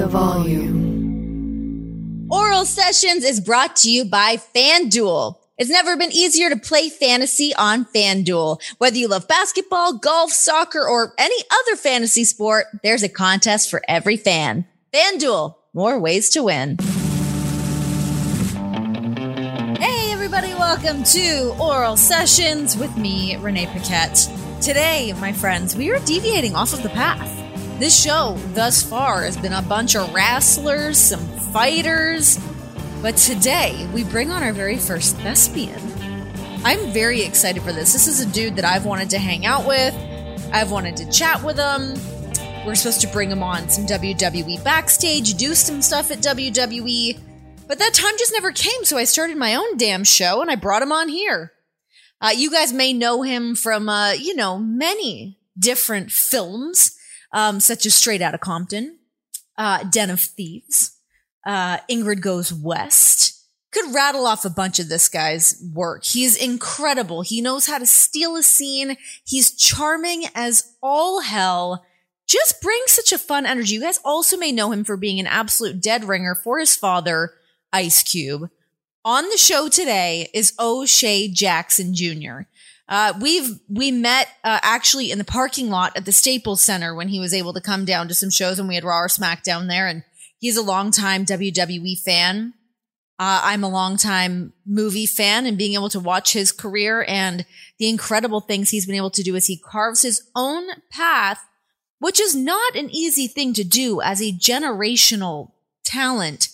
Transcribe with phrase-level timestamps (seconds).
[0.00, 0.66] the volume.
[2.30, 5.36] Oral Sessions is brought to you by FanDuel.
[5.58, 8.62] It's never been easier to play fantasy on FanDuel.
[8.78, 13.82] Whether you love basketball, golf, soccer, or any other fantasy sport, there's a contest for
[13.88, 14.64] every fan.
[14.90, 16.78] FanDuel, more ways to win.
[19.78, 24.30] Hey, everybody, welcome to Oral Sessions with me, Renee Paquette.
[24.62, 27.39] Today, my friends, we are deviating off of the path.
[27.80, 32.38] This show thus far has been a bunch of wrestlers, some fighters,
[33.00, 35.80] but today we bring on our very first thespian.
[36.62, 37.94] I'm very excited for this.
[37.94, 39.94] This is a dude that I've wanted to hang out with.
[40.52, 41.94] I've wanted to chat with him.
[42.66, 47.18] We're supposed to bring him on some WWE backstage, do some stuff at WWE.
[47.66, 50.56] But that time just never came, so I started my own damn show and I
[50.56, 51.52] brought him on here.
[52.20, 56.98] Uh, you guys may know him from, uh, you know, many different films,
[57.32, 58.98] um, such as Straight Outta Compton,
[59.56, 60.98] uh, Den of Thieves,
[61.46, 63.36] uh, Ingrid Goes West.
[63.72, 66.04] Could rattle off a bunch of this guy's work.
[66.04, 67.22] He's incredible.
[67.22, 68.96] He knows how to steal a scene.
[69.24, 71.84] He's charming as all hell.
[72.26, 73.74] Just brings such a fun energy.
[73.74, 77.32] You guys also may know him for being an absolute dead ringer for his father,
[77.72, 78.50] Ice Cube.
[79.04, 82.42] On the show today is O'Shea Jackson Jr.
[82.90, 87.06] Uh, we've we met uh, actually in the parking lot at the Staples Center when
[87.06, 89.68] he was able to come down to some shows and we had Raw or SmackDown
[89.68, 90.02] there, and
[90.40, 92.52] he's a longtime WWE fan.
[93.16, 97.46] Uh, I'm a longtime movie fan, and being able to watch his career and
[97.78, 101.46] the incredible things he's been able to do as he carves his own path,
[102.00, 105.52] which is not an easy thing to do as a generational
[105.84, 106.48] talent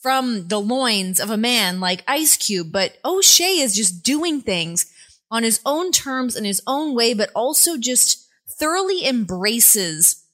[0.00, 4.86] from the loins of a man like Ice Cube, but O'Shea is just doing things
[5.32, 10.24] on his own terms in his own way, but also just thoroughly embraces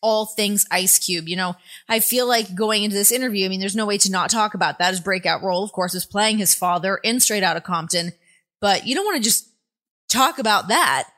[0.00, 1.28] all things Ice Cube.
[1.28, 1.56] You know,
[1.88, 4.54] I feel like going into this interview, I mean, there's no way to not talk
[4.54, 4.90] about that.
[4.90, 8.12] His breakout role, of course, is playing his father in Straight Outta Compton,
[8.60, 9.48] but you don't want to just
[10.08, 11.08] talk about that.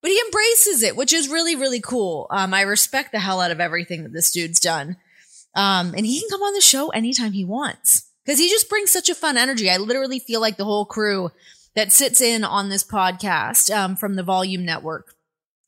[0.00, 2.28] But he embraces it, which is really, really cool.
[2.30, 4.96] Um, I respect the hell out of everything that this dude's done.
[5.54, 8.90] Um, and he can come on the show anytime he wants because he just brings
[8.90, 9.68] such a fun energy.
[9.68, 11.30] I literally feel like the whole crew
[11.76, 15.14] that sits in on this podcast um, from the Volume Network.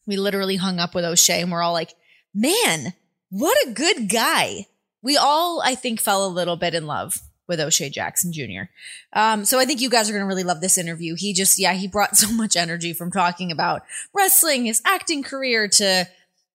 [0.06, 1.94] We literally hung up with O'Shea and we're all like,
[2.34, 2.94] man,
[3.30, 4.66] what a good guy.
[5.02, 8.70] We all, I think, fell a little bit in love with O'Shea Jackson Jr.
[9.12, 11.14] Um, so I think you guys are going to really love this interview.
[11.14, 13.82] He just, yeah, he brought so much energy from talking about
[14.14, 16.08] wrestling, his acting career to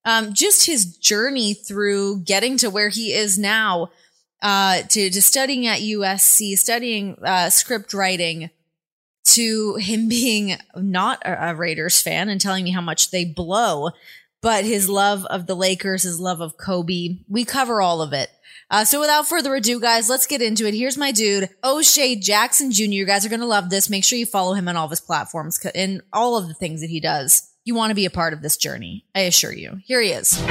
[0.04, 3.90] um, just his journey through getting to where he is now,
[4.42, 8.50] uh, to, to studying at USC, studying uh, script writing,
[9.24, 13.90] to him being not a, Raiders fan and telling me how much they blow,
[14.40, 17.18] but his love of the Lakers, his love of Kobe.
[17.28, 18.30] We cover all of it.
[18.70, 20.74] Uh, so without further ado, guys, let's get into it.
[20.74, 22.82] Here's my dude, O'Shea Jackson Jr.
[22.82, 23.90] You guys are going to love this.
[23.90, 26.80] Make sure you follow him on all of his platforms and all of the things
[26.80, 27.50] that he does.
[27.64, 29.04] You want to be a part of this journey.
[29.14, 29.78] I assure you.
[29.84, 30.42] Here he is.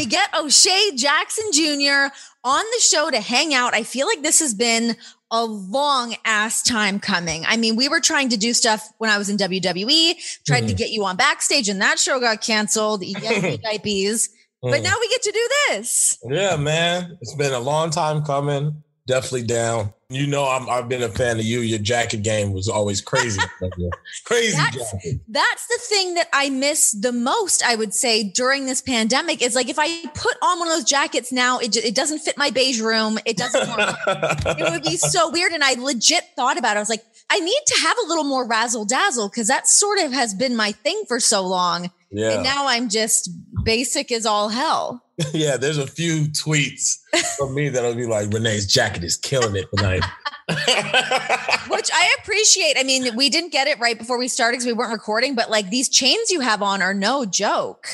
[0.00, 2.10] We get O'Shea Jackson Jr.
[2.42, 3.74] on the show to hang out.
[3.74, 4.96] I feel like this has been
[5.30, 7.44] a long ass time coming.
[7.46, 10.14] I mean, we were trying to do stuff when I was in WWE,
[10.46, 10.68] tried mm.
[10.68, 13.04] to get you on backstage, and that show got canceled.
[13.04, 14.30] You IPs.
[14.62, 16.18] But now we get to do this.
[16.22, 17.16] Yeah, man.
[17.22, 18.82] It's been a long time coming.
[19.10, 19.92] Definitely down.
[20.08, 21.62] You know, I'm, I've been a fan of you.
[21.62, 23.40] Your jacket game was always crazy.
[24.24, 25.20] crazy that's, jacket.
[25.26, 29.56] That's the thing that I miss the most, I would say, during this pandemic is
[29.56, 32.50] like if I put on one of those jackets now, it, it doesn't fit my
[32.50, 33.18] beige room.
[33.26, 33.96] It doesn't work.
[34.06, 35.50] it would be so weird.
[35.50, 36.78] And I legit thought about it.
[36.78, 39.98] I was like, I need to have a little more razzle dazzle because that sort
[39.98, 41.90] of has been my thing for so long.
[42.12, 42.34] Yeah.
[42.34, 43.28] And now I'm just
[43.64, 45.04] basic as all hell.
[45.32, 46.98] yeah, there's a few tweets
[47.36, 50.04] from me that'll be like, Renee's jacket is killing it tonight.
[51.68, 52.76] Which I appreciate.
[52.78, 55.50] I mean, we didn't get it right before we started because we weren't recording, but
[55.50, 57.86] like these chains you have on are no joke.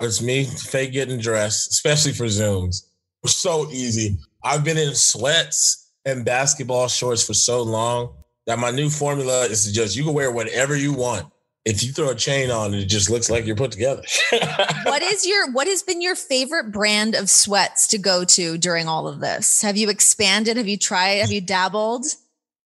[0.00, 2.86] It's me fake getting dressed, especially for Zooms.
[3.24, 4.18] So easy.
[4.42, 8.14] I've been in sweats and basketball shorts for so long
[8.46, 11.31] that my new formula is to just you can wear whatever you want
[11.64, 14.02] if you throw a chain on it just looks like you're put together.
[14.84, 18.88] What is your what has been your favorite brand of sweats to go to during
[18.88, 19.62] all of this?
[19.62, 20.56] Have you expanded?
[20.56, 21.20] Have you tried?
[21.20, 22.04] Have you dabbled?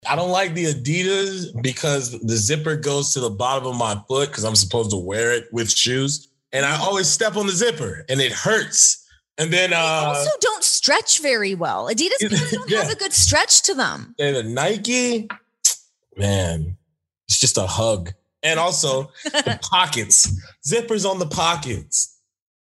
[0.08, 4.28] I don't like the adidas because the zipper goes to the bottom of my foot
[4.28, 6.28] because i'm supposed to wear it with shoes.
[6.52, 9.06] And i always step on the zipper and it hurts.
[9.38, 11.88] And then uh, also don't stretch very well.
[11.88, 12.82] Adidas don't yeah.
[12.82, 14.14] have a good stretch to them.
[14.19, 15.28] And a nike.
[16.16, 16.78] Man,
[17.28, 18.14] it's just a hug.
[18.42, 20.30] And also the pockets,
[20.66, 22.18] zippers on the pockets.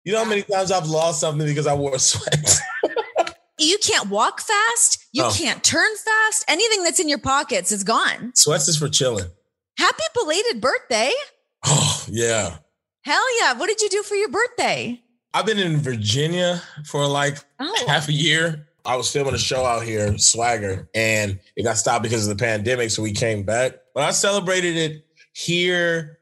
[0.04, 2.60] You know how many times I've lost something because I wore sweats?
[3.58, 5.04] you can't walk fast.
[5.12, 5.34] You Oh.
[5.36, 6.44] can't turn fast.
[6.48, 8.32] Anything that's in your pockets is gone.
[8.34, 9.26] sweats is for chilling.
[9.78, 11.10] Happy belated birthday.
[11.66, 12.56] Oh, yeah.
[13.06, 13.54] Hell yeah.
[13.54, 15.00] What did you do for your birthday?
[15.32, 18.68] I've been in Virginia for like Oh, half a year.
[18.84, 22.44] I was filming a show out here, Swagger, and it got stopped because of the
[22.44, 22.90] pandemic.
[22.90, 23.76] So we came back.
[23.94, 25.03] But I celebrated it
[25.38, 26.18] here.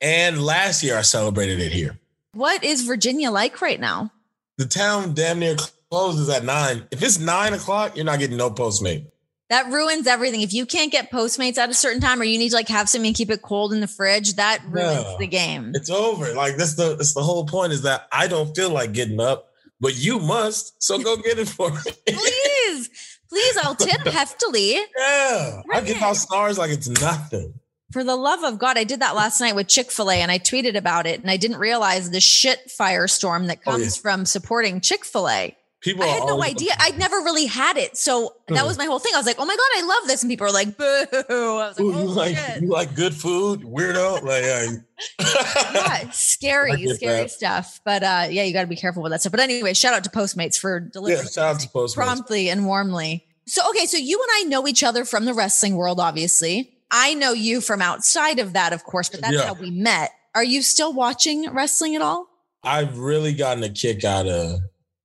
[0.00, 1.98] And last year I celebrated it here.
[2.32, 4.10] what is Virginia like right now?
[4.58, 5.56] The town damn near
[5.90, 6.86] closes at nine.
[6.90, 9.06] If it's nine o'clock, you're not getting no Postmate.
[9.50, 10.40] That ruins everything.
[10.40, 12.88] If you can't get Postmates at a certain time or you need to like have
[12.88, 15.16] something and keep it cold in the fridge, that ruins Yeah.
[15.18, 15.72] the game.
[15.74, 16.32] It's over.
[16.34, 19.50] Like that's the that's the whole point is that I don't feel like getting up,
[19.80, 20.82] but you must.
[20.82, 21.80] So go get it for me.
[22.08, 22.90] Please,
[23.28, 24.80] please, I'll tip heftily.
[24.98, 25.62] yeah.
[25.72, 27.54] I give out stars like it's nothing.
[27.94, 30.28] For the love of God, I did that last night with Chick fil A and
[30.28, 34.02] I tweeted about it and I didn't realize the shit firestorm that Oh, comes yeah.
[34.02, 35.56] from supporting Chick fil A.
[35.80, 36.72] People I had no idea.
[36.80, 37.96] I'd never really had it.
[37.96, 38.66] So that Hmm.
[38.66, 39.12] was my whole thing.
[39.14, 40.24] I was like, oh my God, I love this.
[40.24, 40.84] And people are like, boo.
[41.12, 42.62] I was like, Ooh, you oh, like shit.
[42.62, 44.22] you like good food, weirdo.
[44.24, 44.42] Like,
[45.20, 45.72] yeah.
[45.72, 47.30] yeah, scary, scary that.
[47.30, 47.80] stuff.
[47.84, 49.30] But uh, yeah, you got to be careful with that stuff.
[49.30, 50.88] But anyway, shout out to Postmates for yeah.
[50.92, 51.94] delivering Shout out to Postmates.
[51.94, 53.24] promptly and warmly.
[53.46, 56.70] So, okay, so you and I know each other from the wrestling world, obviously.
[56.90, 59.46] I know you from outside of that, of course, but that's Yeah.
[59.46, 60.12] how we met.
[60.34, 62.28] Are you still watching wrestling at all?
[62.62, 64.60] I've really gotten a kick out of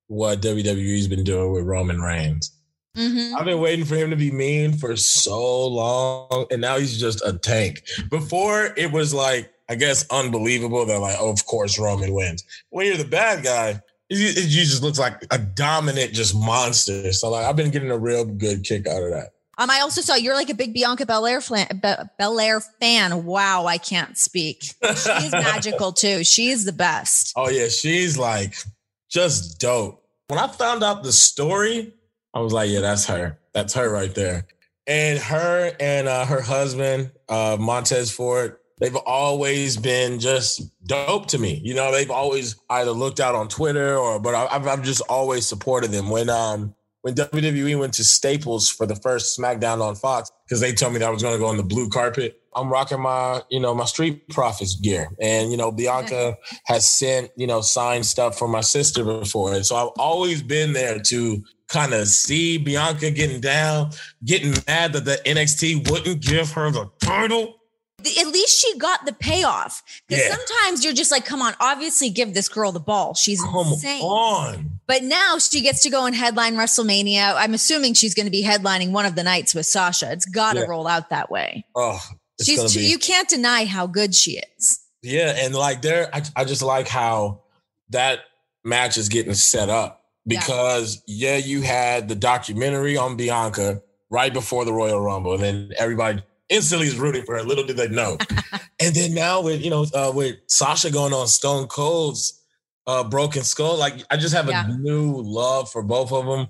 [0.08, 2.52] what WWE's been doing with Roman Reigns.
[2.98, 3.36] Mm-hmm.
[3.36, 7.22] I've been waiting for him to be mean for so long, and now he's just
[7.26, 7.84] a tank.
[8.10, 12.44] Before it was like, I guess, unbelievable that like, oh, of course Roman wins.
[12.72, 13.70] When you're the bad guy,
[14.10, 17.14] it, it you just looks like a dominant, just monster.
[17.14, 19.30] So like, I've been getting a real good kick out of that.
[19.60, 23.26] Um, I also saw you're like a big Bianca Belair, flan- Be- Belair fan.
[23.26, 24.64] Wow, I can't speak.
[24.84, 26.24] She's magical too.
[26.24, 27.34] She's the best.
[27.36, 28.56] Oh yeah, she's like
[29.12, 30.02] just dope.
[30.28, 31.94] When I found out the story,
[32.34, 33.38] I was like, yeah, that's her.
[33.54, 34.48] That's her right there.
[34.88, 41.38] And her and uh, her husband, uh, Montez Ford, they've always been just dope to
[41.38, 41.60] me.
[41.64, 45.02] You know, they've always either looked out on Twitter or, but I- I've, I've just
[45.10, 46.10] always supported them.
[46.10, 46.74] When um
[47.16, 51.00] when WWE went to Staples for the first SmackDown on Fox, because they told me
[51.00, 52.42] that I was going to go on the blue carpet.
[52.56, 57.32] I'm rocking my, you know, my Street Profits gear, and you know, Bianca has sent,
[57.36, 59.54] you know, signed stuff for my sister before.
[59.54, 63.92] And so I've always been there to kind of see Bianca getting down,
[64.26, 67.59] getting mad that the NXT wouldn't give her the title.
[68.00, 69.84] At least she got the payoff.
[70.08, 70.36] Because Yeah.
[70.36, 73.14] sometimes you're just like, come on, obviously give this girl the ball.
[73.14, 74.02] She's Come insane.
[74.02, 74.80] on.
[74.88, 77.34] But now she gets to go and headline WrestleMania.
[77.36, 80.12] I'm assuming she's going to be headlining one of the nights with Sasha.
[80.12, 80.66] It's got to Yeah.
[80.66, 81.66] roll out that way.
[81.76, 82.00] Oh,
[82.42, 84.80] she's too, be you can't deny how good she is.
[85.02, 87.42] Yeah, and like there, I, I just like how
[87.90, 88.20] that
[88.64, 90.40] match is getting set up Yeah.
[90.40, 91.38] because yeah.
[91.38, 96.88] you had the documentary on Bianca right before the Royal Rumble, and then everybody instantly
[96.88, 97.44] is rooting for her.
[97.44, 98.18] Little did they know.
[98.80, 102.42] and then now with you know uh, with Sasha going on Stone Cold's
[102.88, 104.66] uh, Broken Skull, like I just have Yeah.
[104.68, 106.48] a new love for both of them.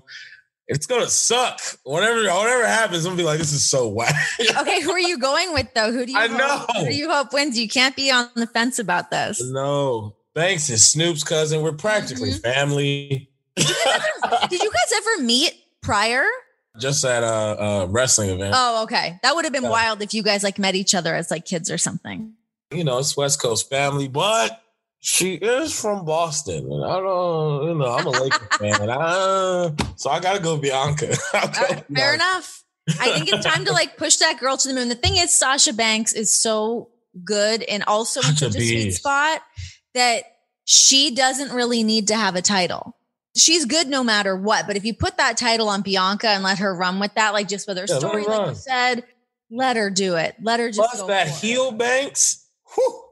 [0.72, 1.60] It's gonna suck.
[1.82, 4.14] Whatever, whatever happens, I'm gonna be like, this is so whack.
[4.58, 5.90] Okay, who are you going with though?
[5.92, 6.80] Who do you I hope, know.
[6.80, 7.58] Who do you hope wins?
[7.58, 9.42] You can't be on the fence about this.
[9.50, 11.62] No, Banks is Snoop's cousin.
[11.62, 12.52] We're practically Mm-hmm.
[12.52, 13.30] family.
[13.56, 16.24] Did you guys ever meet prior?
[16.78, 18.54] Just at a, a wrestling event.
[18.56, 19.18] Oh, okay.
[19.22, 19.70] That would have been Yeah.
[19.70, 22.34] wild if you guys like met each other as like kids or something.
[22.70, 24.62] You know, it's West Coast family, but
[25.00, 26.70] she is from Boston.
[26.70, 28.88] And I don't, you know, I'm a Lakers fan.
[28.90, 31.06] I, so I got to go Bianca.
[31.32, 32.14] Go All right, fair Bianca.
[32.14, 32.64] enough.
[33.00, 34.88] I think it's time to like push that girl to the moon.
[34.88, 36.90] The thing is, Sasha Banks is so
[37.24, 39.42] good and also in Such a sweet spot
[39.94, 40.22] that
[40.64, 42.96] she doesn't really need to have a title.
[43.36, 44.66] She's good no matter what.
[44.66, 47.48] But if you put that title on Bianca and let her run with that, like
[47.48, 49.04] just with her Yeah, story, like you said,
[49.50, 50.34] let her do it.
[50.42, 52.46] Let her just Plus that heel Banks.
[52.74, 53.04] Whew,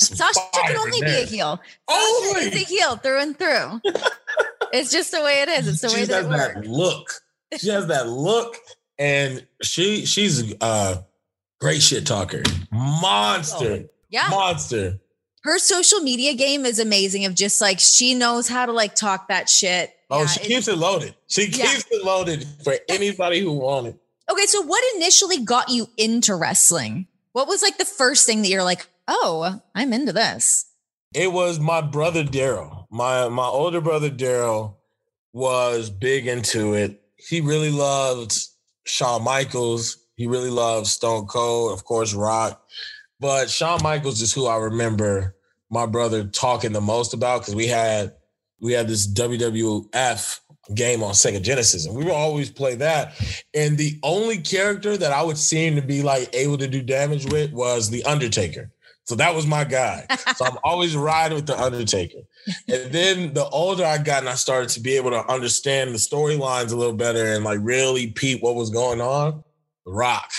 [0.00, 1.60] Sasha can only be a heel.
[1.88, 2.28] Only.
[2.32, 3.80] Sasha is a heel through and through.
[4.72, 5.68] it's just the way it is.
[5.68, 7.10] It's the she way has that that look.
[7.56, 8.56] She has that look,
[8.98, 11.02] and she she's a uh,
[11.60, 12.42] great shit talker,
[12.72, 14.28] monster, oh, Yeah.
[14.30, 14.98] monster.
[15.44, 19.28] Her social media game is amazing of just like she knows how to like talk
[19.28, 19.94] that shit.
[20.10, 21.14] Oh, Yeah, she keeps it loaded.
[21.28, 21.66] She Yeah.
[21.66, 23.96] keeps it loaded for anybody who want it.
[24.30, 27.06] okay, so what initially got you into wrestling?
[27.32, 30.64] What was like the first thing that you're like, oh, I'm into this?
[31.14, 32.86] It was my brother Daryl.
[32.90, 34.76] My my older brother Daryl
[35.32, 37.02] was big into it.
[37.16, 38.36] He really loved
[38.86, 39.98] Shawn Michaels.
[40.16, 42.62] He really loved Stone Cold, of course, Rock.
[43.24, 45.34] But Shawn Michaels is who I remember
[45.70, 48.12] my brother talking the most about because we had
[48.60, 50.40] we had this WWF
[50.74, 53.14] game on Sega Genesis, and we would always play that.
[53.54, 57.24] And the only character that I would seem to be like able to do damage
[57.32, 58.70] with was the Undertaker.
[59.04, 60.04] So that was my guy.
[60.36, 62.18] so I'm always riding with the Undertaker.
[62.68, 65.98] And then the older I got and I started to be able to understand the
[65.98, 69.42] storylines a little better and like really peep what was going on,
[69.86, 70.30] The Rock.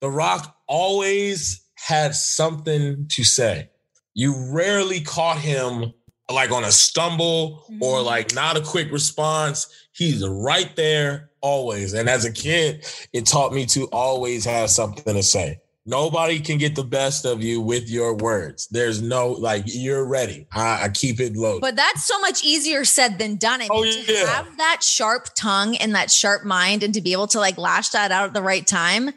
[0.00, 3.68] The Rock always had something to say.
[4.14, 5.92] You rarely caught him
[6.32, 8.06] like on a stumble or Mm-hmm.
[8.06, 9.66] like not a quick response.
[9.92, 11.92] He's right there always.
[11.92, 15.60] And as a kid, it taught me to always have something to say.
[15.86, 18.66] Nobody can get the best of you with your words.
[18.70, 20.46] There's no like you're ready.
[20.50, 21.60] I, I keep it low.
[21.60, 23.60] But that's so much easier said than done.
[23.60, 24.26] I mean, Oh, to yeah.
[24.26, 27.90] have that sharp tongue and that sharp mind and to be able to like lash
[27.90, 29.10] that out at the right time,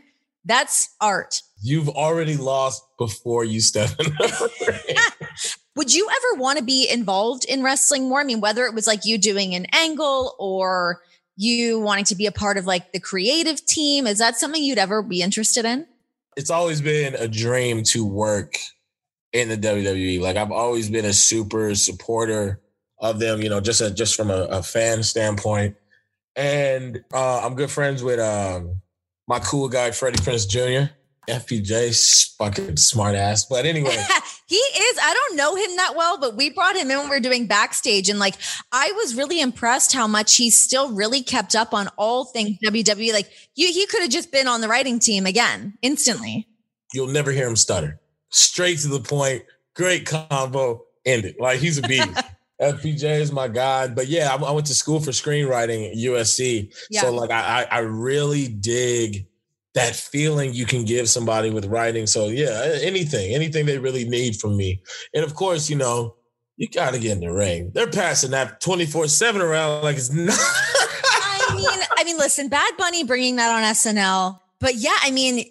[0.47, 1.41] that's art.
[1.61, 4.11] You've already lost before you step in.
[5.75, 8.21] Would you ever want to be involved in wrestling more?
[8.21, 11.01] I mean, whether it was like you doing an angle or
[11.35, 14.79] you wanting to be a part of like the creative team, is that something you'd
[14.79, 15.85] ever be interested in?
[16.37, 18.53] it's always been a dream to work
[19.33, 20.21] in the WWE.
[20.21, 22.61] Like I've always been a super supporter
[22.99, 25.75] of them, you know, just a, just from a, a fan standpoint.
[26.35, 28.81] And uh, I'm good friends with um,
[29.27, 30.93] my cool guy Freddie Prinze Jr.
[31.27, 33.45] FPJ, fucking smart ass.
[33.45, 33.97] But anyway,
[34.47, 34.97] he is.
[35.01, 37.47] I don't know him that well, but we brought him in when we were doing
[37.47, 38.07] backstage.
[38.07, 38.35] And like,
[38.71, 43.11] I was really impressed how much he still really kept up on all things WWE.
[43.11, 46.47] Like, you, he could have just been on the writing team again instantly.
[46.93, 47.99] you'll never hear him stutter.
[48.29, 49.43] Straight to the point.
[49.75, 50.85] Great combo.
[51.05, 51.39] End it.
[51.39, 52.07] Like he's a beast.
[52.61, 53.87] FPJ is my guy.
[53.87, 56.73] But yeah, I, I went to school for screenwriting at USC.
[56.89, 57.01] Yeah.
[57.01, 59.27] So like I, I I really dig
[59.77, 62.07] that feeling you can give somebody with writing.
[62.07, 64.81] So yeah, anything, anything they really need from me.
[65.13, 66.15] And of course, you know,
[66.55, 67.71] you gotta get in the ring.
[67.73, 70.35] They're passing that 24-7 around like it's not.
[70.39, 75.45] I mean, I mean, listen, Bad Bunny bringing that on SNL, but yeah, I mean,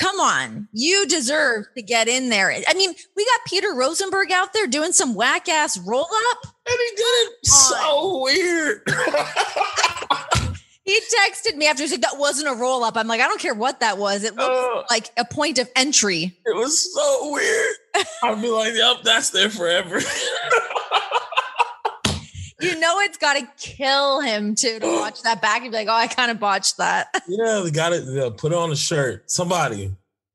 [0.00, 2.50] come on, you deserve to get in there.
[2.50, 6.38] I mean, we got Peter Rosenberg out there doing some whack ass roll up.
[6.66, 8.82] and he did it so weird.
[10.82, 12.96] He texted me after he said that wasn't a roll up.
[12.96, 14.24] I'm like, I don't care what that was.
[14.24, 14.82] It looked Oh.
[14.90, 16.36] like a point of entry.
[16.44, 17.74] It was so weird.
[18.24, 20.00] I'd be like, yep, that's there forever.
[22.60, 25.88] You know, it's got to kill him too to watch that back and be like,
[25.88, 27.08] oh, I kind of botched that.
[27.28, 28.04] yeah, they got it.
[28.06, 29.30] yeah, put it on a shirt.
[29.30, 29.94] Somebody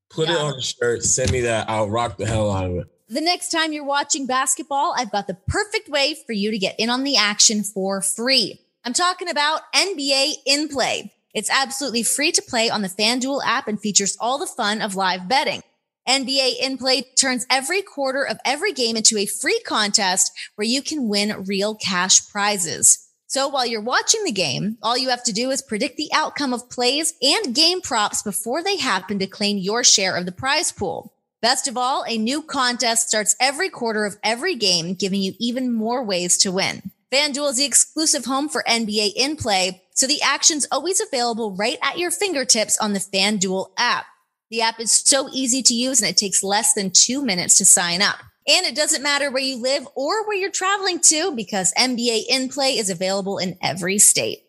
[0.09, 1.03] put it on a shirt.
[1.03, 1.69] Send me that.
[1.69, 2.87] I'll rock the hell out of it.
[3.07, 6.75] The next time you're watching basketball, I've got the perfect way for you to get
[6.79, 8.59] in on the action for free.
[8.83, 11.11] I'm talking about NBA In Play.
[11.33, 14.95] It's absolutely free to play on the FanDuel app and features all the fun of
[14.95, 15.61] live betting.
[16.07, 20.81] NBA In Play turns every quarter of every game into a free contest where you
[20.81, 23.07] can win real cash prizes.
[23.27, 26.53] So while you're watching the game, all you have to do is predict the outcome
[26.53, 30.71] of plays and game props before they happen to claim your share of the prize
[30.71, 31.11] pool.
[31.41, 35.73] Best of all, a new contest starts every quarter of every game, giving you even
[35.73, 36.91] more ways to win.
[37.11, 41.77] FanDuel is the exclusive home for NBA in play, so the action's always available right
[41.81, 44.05] at your fingertips on the FanDuel app.
[44.51, 47.65] The app is so easy to use and it takes less than two minutes to
[47.65, 48.17] sign up.
[48.47, 52.49] And it doesn't matter where you live or where you're traveling to because NBA in
[52.49, 54.43] play is available in every state.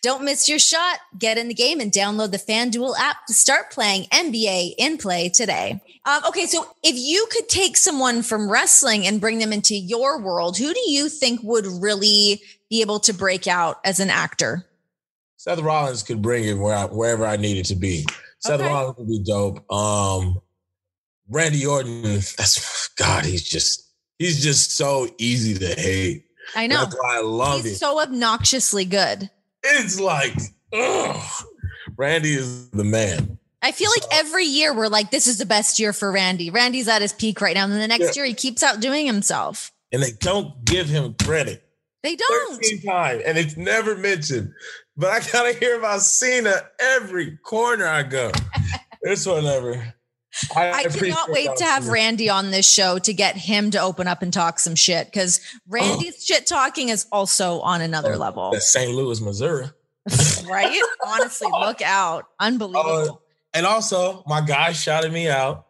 [0.00, 0.98] Don't miss your shot.
[1.18, 5.28] Get in the game and download the FanDuel app to start playing NBA in play
[5.28, 5.82] today.
[6.04, 10.20] Um, okay, so if you could take someone from wrestling and bring them into your
[10.20, 12.40] world, who do you think would really
[12.70, 14.66] be able to break out as an actor?
[15.36, 18.06] Seth Rollins could bring it where I, wherever I needed to be.
[18.44, 18.68] Seth Okay.
[18.68, 19.72] Rollins would be dope.
[19.72, 20.40] Um,
[21.28, 23.24] Randy Orton, that's God.
[23.24, 26.24] He's just he's just so easy to hate.
[26.56, 26.78] I know.
[26.84, 27.76] That's why I love He's it.
[27.76, 29.30] so obnoxiously good.
[29.62, 30.34] it's like,
[30.72, 31.44] ugh.
[31.96, 33.38] Randy is the man.
[33.62, 36.50] I feel like every year we're like, this is the best year for Randy.
[36.50, 37.62] Randy's at his peak right now.
[37.64, 38.22] And then the next Yeah.
[38.22, 39.70] year he keeps outdoing himself.
[39.92, 41.62] And they don't give him credit.
[42.02, 42.54] They don't.
[42.60, 44.52] 13 times, and it's never mentioned.
[44.96, 48.30] But I gotta hear about Cena every corner I go.
[49.02, 49.94] it's whatever.
[50.56, 51.88] I appreciate cannot wait to have.
[51.88, 55.40] Randy on this show to get him to open up and talk some shit because
[55.68, 58.90] Randy's shit talking is also on another Oh, level, St.
[58.92, 59.66] Louis, Missouri.
[60.48, 60.80] right?
[61.06, 62.26] Honestly, look out.
[62.40, 62.90] Unbelievable.
[62.90, 63.16] Uh,
[63.54, 65.66] and also, my guy shouted me out.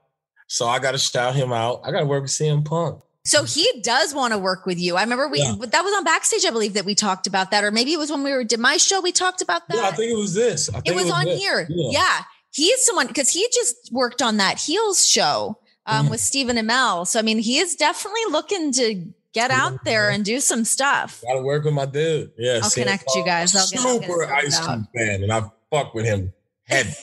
[0.47, 1.81] So I got to shout him out.
[1.85, 3.01] I got to work with CM Punk.
[3.25, 4.97] So he does want to work with you.
[4.97, 5.55] I remember we Yeah.
[5.59, 8.11] that was on backstage, I believe, that we talked about that, or maybe it was
[8.11, 9.01] when we were did my show.
[9.01, 9.77] We talked about that.
[9.77, 10.69] Yeah, I think it was this.
[10.69, 11.41] I think it was on this.
[11.41, 11.67] here.
[11.69, 11.91] Yeah.
[11.93, 12.23] Yeah.
[12.51, 16.11] he is someone because he just worked on that Heels show um, mm.
[16.11, 17.07] with Stephen Amell.
[17.07, 21.23] So I mean, he is definitely looking to get out there and do some stuff.
[21.27, 22.33] Gotta work with my dude.
[22.37, 23.55] Yeah, I'll connect you guys.
[23.55, 26.33] I'll super Ice cream fan, and I fuck with him
[26.65, 26.95] head.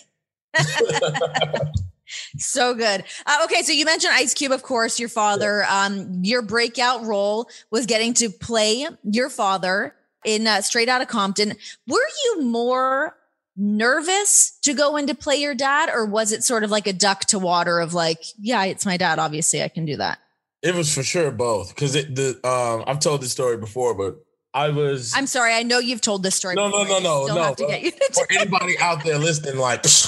[2.37, 3.03] so good.
[3.25, 5.61] Uh, okay, so you mentioned Ice Cube, of course, your father.
[5.61, 5.85] Yeah.
[5.85, 11.53] Um, your breakout role was getting to play your father in uh, Straight Outta Compton.
[11.87, 13.15] Were you more
[13.55, 16.93] nervous to go in to play your dad, or was it sort of like a
[16.93, 19.19] duck to water of like, yeah, it's my dad.
[19.19, 20.19] Obviously, I can do that.
[20.61, 24.17] It was for sure both because the um, I've told this story before, but
[24.53, 25.13] I was.
[25.15, 25.53] I'm sorry.
[25.53, 26.55] I know you've told this story.
[26.55, 27.53] No, no, no, no, no.
[27.53, 30.07] For anybody out there listening, like this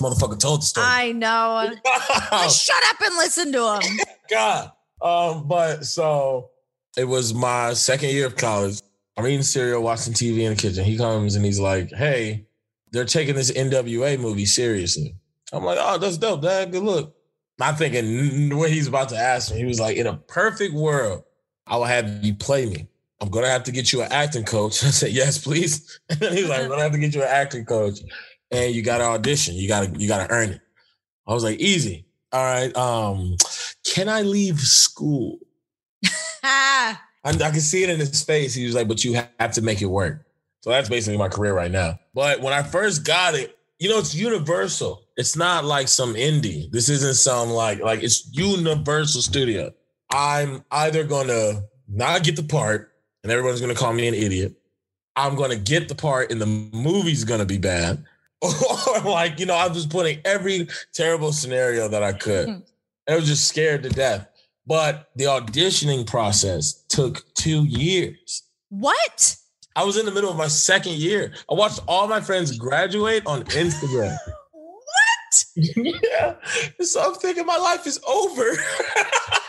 [0.00, 0.86] motherfucker told the story.
[0.88, 1.68] I know.
[2.48, 3.98] shut up and listen to him.
[4.30, 4.70] God.
[5.02, 6.50] Um, but so
[6.96, 8.80] it was my second year of college.
[9.16, 10.84] I'm eating cereal, watching TV in the kitchen.
[10.84, 12.46] He comes and he's like, "Hey,
[12.92, 15.16] they're taking this NWA movie seriously."
[15.52, 16.70] I'm like, "Oh, that's dope, Dad.
[16.70, 17.16] Good look."
[17.60, 19.58] I'm thinking what he's about to ask me.
[19.58, 21.24] He was like, "In a perfect world,
[21.66, 22.86] I will have you play me."
[23.20, 24.82] I'm gonna have to get you an acting coach.
[24.84, 26.00] I said, yes, please.
[26.10, 28.00] And he's like, I'm gonna have to get you an acting coach.
[28.50, 29.54] And you gotta audition.
[29.54, 30.60] You gotta, you gotta earn it.
[31.26, 32.06] I was like, easy.
[32.32, 32.74] All right.
[32.76, 33.36] Um,
[33.84, 35.38] can I leave school?
[36.42, 38.54] I, I can see it in his face.
[38.54, 40.26] He was like, but you have to make it work.
[40.62, 41.98] So that's basically my career right now.
[42.14, 45.06] But when I first got it, you know, it's universal.
[45.16, 46.70] It's not like some indie.
[46.70, 49.72] This isn't some like like it's Universal Studio.
[50.10, 52.89] I'm either gonna not get the part
[53.22, 54.54] and everyone's gonna call me an idiot.
[55.16, 58.04] I'm gonna get the part and the movie's gonna be bad.
[58.42, 62.48] or like, you know, I'm just putting every terrible scenario that I could.
[62.48, 63.12] Mm-hmm.
[63.12, 64.26] I was just scared to death.
[64.66, 68.44] But the auditioning process took two years.
[68.68, 69.36] What?
[69.76, 71.32] I was in the middle of my second year.
[71.50, 74.16] I watched all my friends graduate on Instagram.
[75.56, 76.34] yeah.
[76.80, 78.42] So I'm thinking my life is over.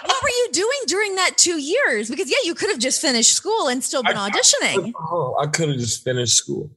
[0.06, 2.10] what were you doing during that two years?
[2.10, 4.90] Because yeah, you could have just finished school and still been I, auditioning.
[4.90, 6.70] I, oh, I could have just finished school,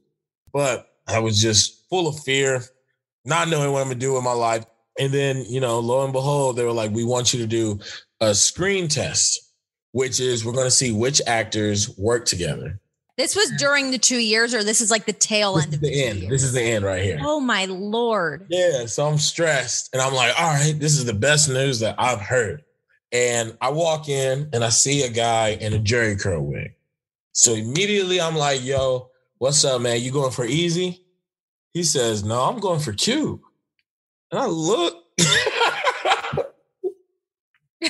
[0.53, 2.63] but I was just full of fear,
[3.25, 4.65] not knowing what I'm gonna do with my life.
[4.97, 7.79] And then, you know, lo and behold, they were like, "We want you to do
[8.21, 9.39] a screen test,
[9.91, 12.79] which is we're going to see which actors work together."
[13.17, 15.79] This was during the two years, or this is like the tail this end of
[15.81, 16.19] the, the end.
[16.19, 16.29] Years.
[16.31, 17.19] This is the end right here.
[17.21, 18.45] Oh my lord!
[18.49, 21.95] Yeah, so I'm stressed, and I'm like, all right, this is the best news that
[21.97, 22.63] I've heard.
[23.11, 26.73] And I walk in and I see a guy in a Jheri curl wig.
[27.31, 30.01] So immediately I'm like, yo, what's up, man?
[30.01, 30.99] You going for Eazy?
[31.73, 33.39] He says, no, I'm going for Cube.
[34.31, 35.01] And I look.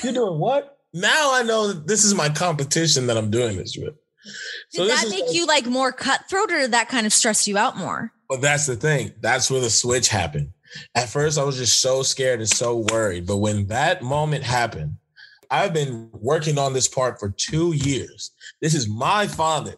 [0.02, 0.78] You're doing what?
[0.92, 3.94] Now I know that this is my competition that I'm doing this with.
[4.72, 7.56] Did so that make you like more cutthroat or did that kind of stress you
[7.56, 8.12] out more?
[8.28, 9.12] Well, that's the thing.
[9.20, 10.50] That's where the switch happened.
[10.94, 13.26] At first, I was just so scared and so worried.
[13.26, 14.96] But when that moment happened,
[15.50, 18.32] I've been working on this part for two years.
[18.60, 19.74] This is my father.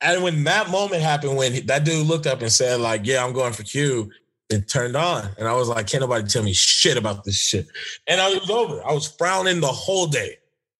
[0.00, 3.32] And when that moment happened, when that dude looked up and said, like, yeah, I'm
[3.32, 4.10] going for Q,
[4.50, 5.30] it turned on.
[5.38, 7.66] And I was like, can't nobody tell me shit about this shit.
[8.06, 8.86] And I was over.
[8.86, 10.36] I was frowning the whole day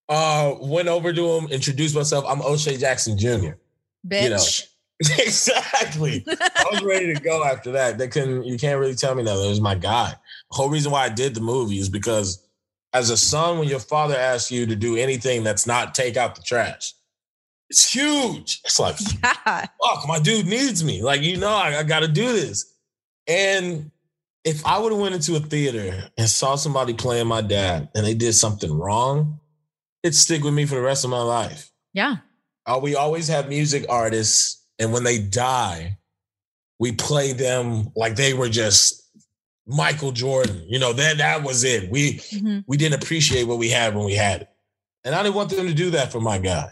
[0.08, 2.24] uh, went over to him, introduced myself.
[2.28, 3.56] I'm O'Shea Jackson Jr.
[4.06, 4.22] Bitch.
[4.22, 4.44] You know.
[5.18, 6.24] exactly.
[6.28, 7.98] I was ready to go after that.
[7.98, 8.44] They couldn't.
[8.44, 9.36] You can't really tell me that.
[9.36, 10.10] It was my guy.
[10.50, 12.46] The whole reason why I did the movie is because,
[12.92, 16.36] as a son, when your father asks you to do anything that's not take out
[16.36, 16.94] the trash,
[17.70, 18.60] it's huge.
[18.64, 19.66] It's like, yeah.
[19.84, 21.02] fuck, my dude needs me.
[21.02, 22.72] Like, you know, I, I got to do this.
[23.26, 23.90] And
[24.44, 28.06] if I would have went into a theater and saw somebody playing my dad and
[28.06, 29.40] they did something wrong,
[30.04, 31.72] it stick with me for the rest of my life.
[31.92, 32.18] Yeah.
[32.66, 35.98] Uh, we always have music artists, and when they die,
[36.78, 39.02] we play them like they were just
[39.66, 40.62] Michael Jordan.
[40.68, 41.90] You know, that that was it.
[41.90, 42.60] We mm-hmm.
[42.66, 44.48] we didn't appreciate what we had when we had it.
[45.04, 46.70] And I didn't want them to do that for my guy.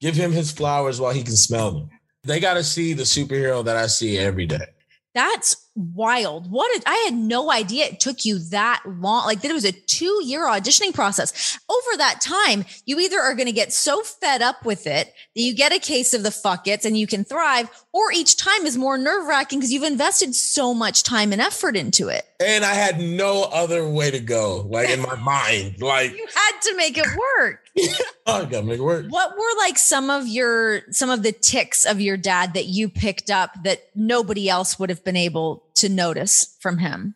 [0.00, 1.90] Give him his flowers while he can smell them.
[2.24, 4.66] They got to see the superhero that I see every day.
[5.14, 6.50] That's wild.
[6.50, 9.26] What I had no idea it took you that long.
[9.26, 11.58] Like that it was a two year auditioning process.
[11.68, 15.42] Over that time, you either are going to get so fed up with it that
[15.42, 18.76] you get a case of the fuckets and you can thrive, or each time is
[18.76, 22.29] more nerve wracking because you've invested so much time and effort into it.
[22.40, 25.82] And I had no other way to go, like in my mind.
[25.82, 27.66] Like you had to make it work.
[28.26, 29.06] I gotta make it work.
[29.10, 32.88] What were like some of your some of the ticks of your dad that you
[32.88, 37.14] picked up that nobody else would have been able to notice from him?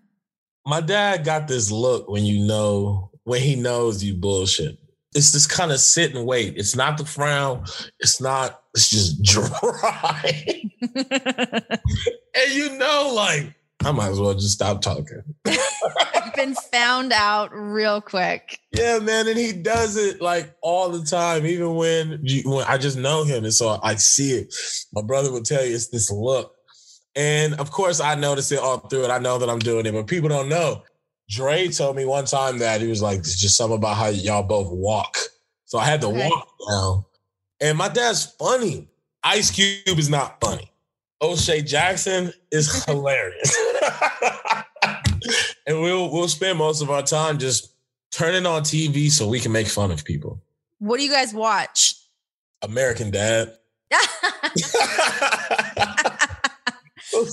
[0.66, 4.78] My dad got this look when you know when he knows you bullshit.
[5.14, 6.56] It's this kind of sit and wait.
[6.56, 7.64] It's not the frown.
[8.00, 8.60] It's not.
[8.74, 10.70] It's just dry.
[10.92, 13.54] and you know, like
[13.85, 15.23] I might as well just stop talking.
[15.47, 18.59] I've been found out real quick.
[18.73, 22.79] Yeah, man, and he does it like all the time, even when you, when I
[22.79, 24.55] just know him, and so I see it.
[24.92, 26.55] My brother would tell you it's this look,
[27.14, 29.11] and of course I notice it all through it.
[29.11, 30.83] I know that I'm doing it, but people don't know.
[31.31, 34.42] Dre told me one time that he was like, "It's just something about how y'all
[34.42, 35.16] both walk."
[35.66, 36.29] So I had to Okay.
[36.29, 37.05] walk down,
[37.61, 38.88] and my dad's funny.
[39.23, 40.70] Ice Cube is not funny.
[41.23, 43.57] O'Shea Jackson is hilarious.
[45.66, 47.72] and we'll we'll spend most of our time just
[48.11, 50.40] turning on TV so we can make fun of people.
[50.78, 51.96] What do you guys watch?
[52.62, 53.57] American Dad.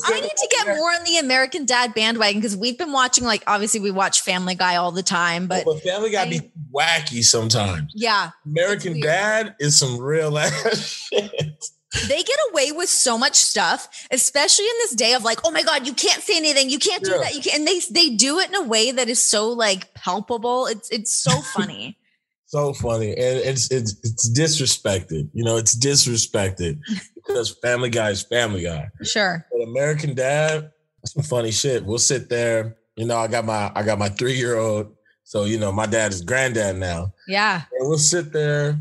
[0.05, 3.43] I need to get more on the American Dad bandwagon because we've been watching, like,
[3.47, 7.23] obviously, we watch Family Guy all the time, but oh, But Family Guy be wacky
[7.23, 7.91] sometimes.
[7.95, 8.99] yeah, American.
[8.99, 11.65] Dad is some real ass shit.
[12.07, 15.61] They get away with so much stuff, especially in this day of like, oh my
[15.63, 17.17] God, you can't say anything, you can't do Yeah.
[17.19, 19.93] that, you can and they they do it in a way that is so like
[19.93, 20.67] palpable.
[20.67, 21.97] It's it's so funny.
[22.45, 23.09] So funny.
[23.11, 25.29] And it's it's it's disrespected.
[25.33, 26.79] You know, it's disrespected
[27.15, 28.89] because Family Guy is Family Guy.
[29.03, 29.45] sure.
[29.51, 30.71] But American Dad,
[31.05, 31.85] some funny shit.
[31.85, 32.77] We'll sit there.
[32.97, 34.95] You know, I got my I got my three year old.
[35.23, 37.13] So you know, my dad is granddad now.
[37.27, 37.61] Yeah.
[37.79, 38.77] And we'll sit there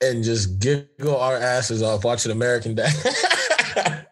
[0.00, 2.92] and just giggle our asses off watching American Dad.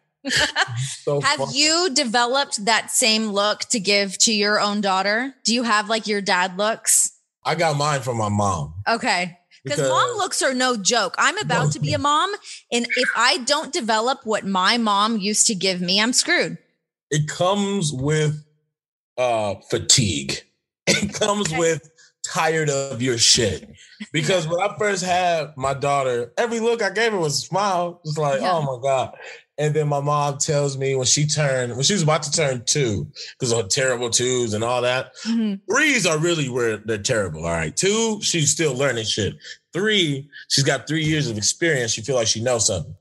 [1.04, 1.48] so Have fun.
[1.52, 5.34] you developed that same look to give to your own daughter?
[5.44, 7.12] Do you have like your dad looks?
[7.44, 8.74] I got mine from my mom.
[8.88, 9.38] Okay.
[9.64, 11.14] Because mom looks are no joke.
[11.18, 12.32] I'm about to be a mom.
[12.72, 16.58] And if I don't develop what my mom used to give me, I'm screwed.
[17.10, 18.44] It comes with
[19.18, 20.42] uh fatigue.
[20.88, 21.58] It comes Okay.
[21.58, 21.88] with
[22.26, 23.68] tired of your shit.
[24.12, 28.00] Because when I first had my daughter, every look I gave her was a smile.
[28.04, 28.52] Just like, Yeah.
[28.52, 29.14] oh my God.
[29.58, 32.64] And then my mom tells me when she turned, when she was about to turn
[32.64, 33.06] two,
[33.38, 35.12] because of her terrible twos and all that.
[35.24, 35.60] Mhm.
[35.70, 37.44] Threes are really where they're terrible.
[37.44, 37.76] All right.
[37.76, 39.34] Two, she's still learning shit.
[39.72, 41.92] Three, she's got three years of experience.
[41.92, 42.94] She feel like she knows something.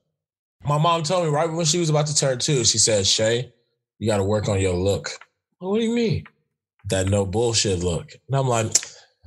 [0.64, 3.52] My mom told me right when she was about to turn two, she said, Shay,
[3.98, 5.10] you got to work on your look.
[5.60, 6.26] Well, what do you mean?
[6.90, 8.12] That no bullshit look.
[8.28, 8.72] And I'm like,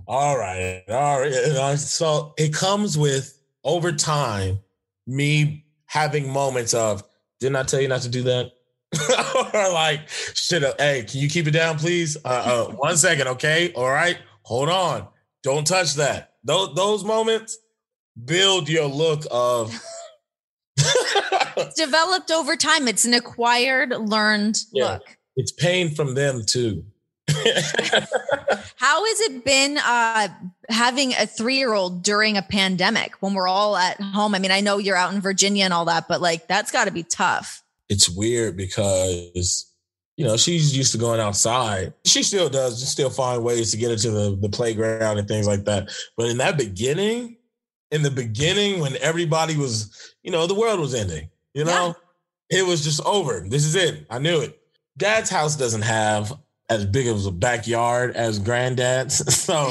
[0.07, 1.79] all right, all right.
[1.79, 4.59] So it comes with over time,
[5.07, 7.03] me having moments of,
[7.41, 8.53] didn't I tell you not to do that?
[9.55, 12.17] or like, shit, uh, hey, can you keep it down, please?
[12.25, 13.73] Uh, uh, one second, okay?
[13.75, 15.09] All right, hold on.
[15.43, 16.35] Don't touch that.
[16.45, 17.59] Those, those moments
[18.25, 19.75] build your look of.
[21.57, 22.89] It's developed over time.
[22.89, 24.95] It's an acquired, learned Yeah.
[24.95, 25.03] look.
[25.37, 26.85] it's pain from them too.
[28.85, 30.29] How has it been uh,
[30.69, 34.35] having a three year old during a pandemic when we're all at home?
[34.35, 36.85] I mean, I know you're out in Virginia and all that, but like that's got
[36.85, 37.63] to be tough.
[37.89, 39.73] it's weird because
[40.19, 41.95] you know she's used to going outside.
[42.05, 45.47] She still does still find ways to get her to the, the playground and things
[45.47, 45.91] like that.
[46.19, 47.39] But in that beginning
[47.91, 51.95] in the beginning when everybody was you know the world was ending you know?
[52.51, 53.47] It was just over.
[53.49, 54.07] This is it.
[54.11, 54.61] I knew it.
[54.99, 56.33] Dad's house doesn't have
[56.71, 59.71] as big of a backyard as granddad's so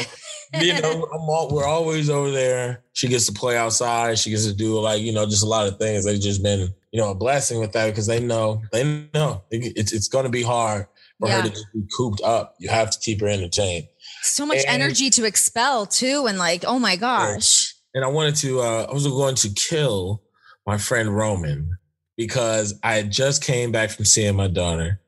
[0.62, 2.84] you know, I'm all, we're always over there.
[2.94, 4.20] She gets to play outside.
[4.20, 6.06] She gets to do like, you know, just a lot of things.
[6.06, 8.84] They've just been, you know, a blessing with that because they know, they
[9.16, 10.86] know it- it's, it's going to be hard
[11.20, 11.42] for Yeah.
[11.42, 12.54] her to be cooped up.
[12.60, 13.88] You have to keep her entertained.
[14.22, 17.74] So much And- energy to expel too, and like, oh my gosh.
[17.96, 20.22] And I wanted to, uh, I was going to kill
[20.68, 21.78] my friend Roman
[22.16, 25.02] because I had just came back from seeing my daughter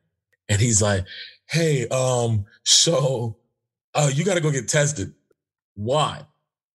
[0.49, 1.05] and he's like,
[1.47, 3.37] Hey, um, so,
[3.93, 5.13] uh, you got to go get tested.
[5.75, 6.21] Why?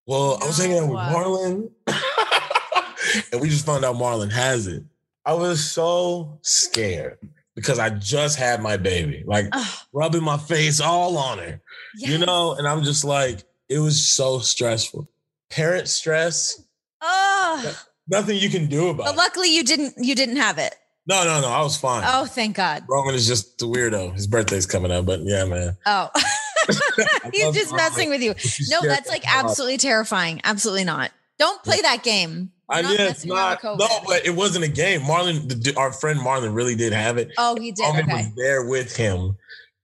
[0.07, 1.71] Well, I was hanging out with No.
[1.87, 4.85] Marlon and we just found out Marlon has it.
[5.25, 7.19] I was so scared
[7.55, 11.61] because I just had my baby, like Ugh, rubbing my face all on her
[11.97, 15.09] you know and i'm just like it was so stressful
[15.51, 16.63] parent stress
[17.03, 17.75] Ugh.
[18.09, 20.75] nothing you can do about But it luckily you didn't you didn't have it.
[21.07, 22.85] No no no i was fine Oh, thank God.
[22.89, 26.11] roman is just the weirdo his birthday's coming up but yeah man Oh.
[27.33, 27.77] He's just Roman.
[27.77, 28.35] messing with you.
[28.71, 29.45] No, that's like to come up.
[29.47, 30.41] absolutely terrifying.
[30.45, 31.11] Absolutely not.
[31.39, 32.53] Don't play that game.
[32.69, 36.55] I did it's not no but it wasn't a game marlon the, our friend marlon
[36.55, 37.83] really did have it Oh, he did.
[37.83, 38.15] Roman Okay.
[38.27, 39.37] was there with him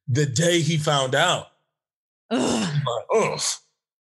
[0.07, 1.47] the day he found out
[2.31, 2.41] Ugh.
[2.87, 3.39] Like, oh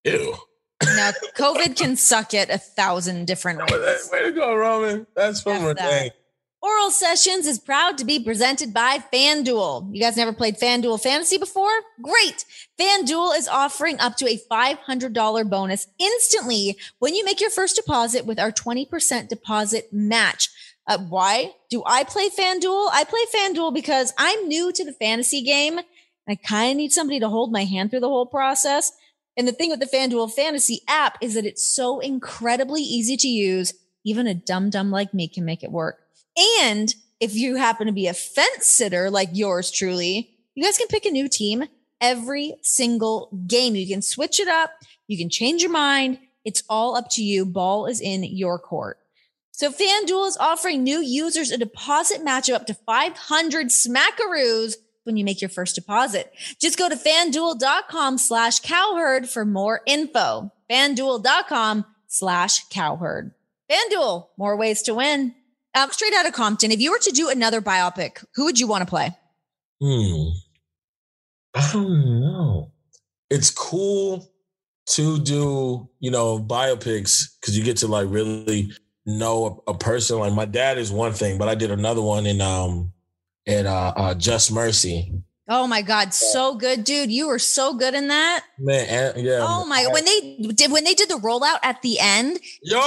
[0.04, 0.36] ew
[0.84, 4.08] No, COVID can suck it a thousand different ways.
[4.12, 6.12] way to go roman that's from F that.
[6.62, 9.94] Oral Sessions is proud to be presented by FanDuel.
[9.94, 11.70] You guys never played FanDuel Fantasy before?
[12.00, 12.44] Great.
[12.80, 18.24] FanDuel is offering up to a $500 bonus instantly when you make your first deposit
[18.24, 20.48] with our 20% deposit match.
[20.86, 22.88] Uh, why do I play FanDuel?
[22.90, 25.80] I play FanDuel because I'm new to the fantasy game.
[26.26, 28.92] I kind of need somebody to hold my hand through the whole process.
[29.36, 33.28] And the thing with the FanDuel fantasy app is that it's so incredibly easy to
[33.28, 33.74] use.
[34.04, 36.05] Even a dumb dumb like me can make it work.
[36.60, 40.88] And if you happen to be a fence sitter like yours truly, you guys can
[40.88, 41.64] pick a new team
[42.00, 43.74] every single game.
[43.74, 44.70] You can switch it up.
[45.06, 46.18] You can change your mind.
[46.44, 47.44] It's all up to you.
[47.44, 48.98] Ball is in your court.
[49.52, 55.16] So FanDuel is offering new users a deposit match of up to 500 smackaroos when
[55.16, 56.30] you make your first deposit.
[56.60, 60.52] Just go to fanduel.com slash cowherd for more info.
[60.68, 63.32] Fanduel.com slash cowherd.
[63.70, 65.34] FanDuel, more ways to win.
[65.76, 68.66] Um, straight out of Compton, if you were to do another biopic, who would you
[68.66, 69.14] want to play?
[69.78, 70.28] Hmm.
[71.54, 72.72] I don't know.
[73.28, 74.32] It's cool
[74.90, 78.72] to do, you know, biopics because you get to like really
[79.04, 80.18] know a, a, person.
[80.18, 82.92] Like my dad is one thing, but I did another one in um
[83.44, 85.12] in uh, uh Just Mercy.
[85.48, 87.12] Oh my God, so good, dude!
[87.12, 89.12] You were so good in that, man.
[89.16, 89.40] yeah.
[89.42, 92.80] Oh my when they did when they did the rollout at the end, yo!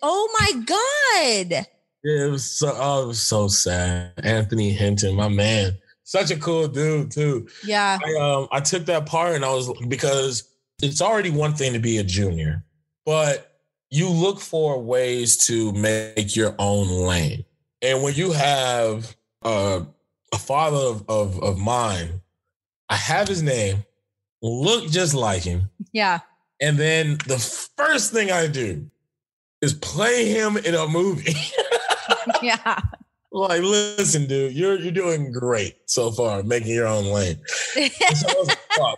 [0.00, 1.66] Oh my God!
[2.02, 4.12] Yeah, it was so oh, it was so sad.
[4.22, 5.72] Anthony Hinton, my man,
[6.04, 7.46] such a cool dude too.
[7.64, 7.98] Yeah.
[8.04, 10.48] I, um, I took that part and I was because
[10.82, 12.64] it's already one thing to be a junior,
[13.04, 13.60] but
[13.90, 17.44] you look for ways to make your own lane.
[17.82, 19.82] And when you have uh,
[20.32, 22.20] a father of, of, of mine,
[22.88, 23.84] I have his name,
[24.42, 25.70] look just like him.
[25.92, 26.20] Yeah.
[26.60, 27.38] And then the
[27.76, 28.90] first thing I do
[29.62, 31.34] is play him in a movie.
[32.42, 32.80] yeah.
[33.32, 37.38] Like, listen, dude, you're you're doing great so far, making your own lane.
[38.14, 38.44] so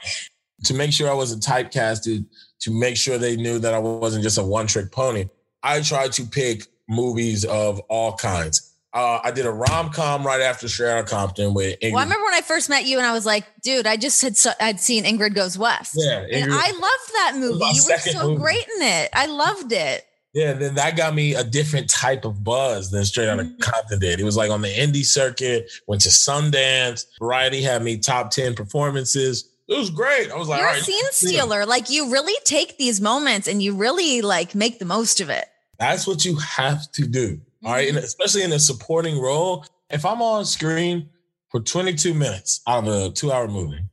[0.64, 2.24] to make sure I wasn't typecasted,
[2.60, 5.26] to make sure they knew that I wasn't just a one trick pony,
[5.62, 8.72] I tried to pick movies of all kinds.
[8.94, 11.80] Uh, I did a rom com right after Outta Compton with.
[11.80, 11.92] Ingrid.
[11.92, 14.20] Well, I remember when I first met you, and I was like, "Dude, I just
[14.20, 17.64] had so, I'd seen Ingrid Goes West." Yeah, Ingrid, and I loved that movie.
[17.72, 18.40] You were so movie.
[18.42, 19.08] great in it.
[19.14, 20.04] I loved it.
[20.34, 23.60] Yeah, then that got me a different type of buzz than Straight Outta mm-hmm.
[23.60, 24.18] Compton did.
[24.18, 27.04] It was like on the indie circuit, went to Sundance.
[27.18, 29.50] Variety had me top 10 performances.
[29.68, 30.30] It was great.
[30.30, 31.66] I was like, You're a scene stealer.
[31.66, 35.44] Like you really take these moments and you really like make the most of it.
[35.78, 37.36] That's what you have to do.
[37.36, 37.66] Mm-hmm.
[37.66, 37.88] All right.
[37.88, 38.04] And mm-hmm.
[38.04, 39.64] especially in a supporting role.
[39.90, 41.10] If I'm on screen
[41.50, 43.84] for 22 minutes out of a two hour movie,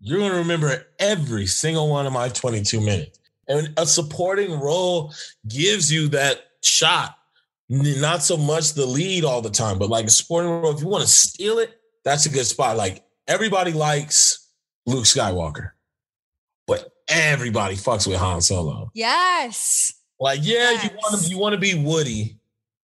[0.00, 3.18] you're going to remember every single one of my 22 minutes.
[3.48, 5.12] And a supporting role
[5.48, 7.16] gives you that shot.
[7.68, 10.88] Not so much the lead all the time, but like a supporting role, if you
[10.88, 12.76] want to steal it, that's a good spot.
[12.76, 14.50] Like everybody likes
[14.86, 15.70] Luke Skywalker,
[16.66, 18.90] but everybody fucks with Han Solo.
[18.94, 19.94] Yes.
[20.20, 20.84] Like, yeah, yes.
[20.84, 22.38] you want to you want to be Woody.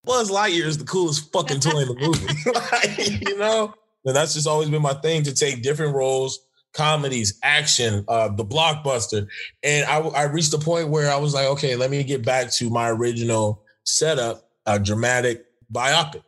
[0.05, 2.27] Buzz Lightyear is the coolest fucking toy in the movie.
[2.73, 3.75] like, you know?
[4.07, 8.45] And that's just always been my thing to take different roles comedies, action, uh, the
[8.45, 9.27] blockbuster.
[9.63, 12.51] And I, I reached a point where I was like, okay, let me get back
[12.55, 16.23] to my original setup, a dramatic biopic.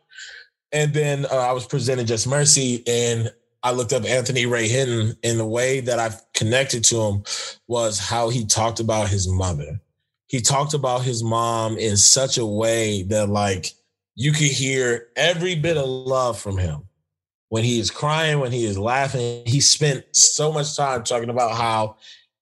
[0.71, 5.15] And then uh, I was presented Just Mercy, and I looked up Anthony Ray Hinton,
[5.23, 7.23] and the way that I connected to him
[7.67, 9.79] was how he talked about his mother.
[10.27, 13.67] He talked about his mom in such a way that, like,
[14.15, 16.83] you could hear every bit of love from him
[17.53, 19.43] when he is crying, when he is laughing.
[19.45, 21.97] He spent so much time talking about how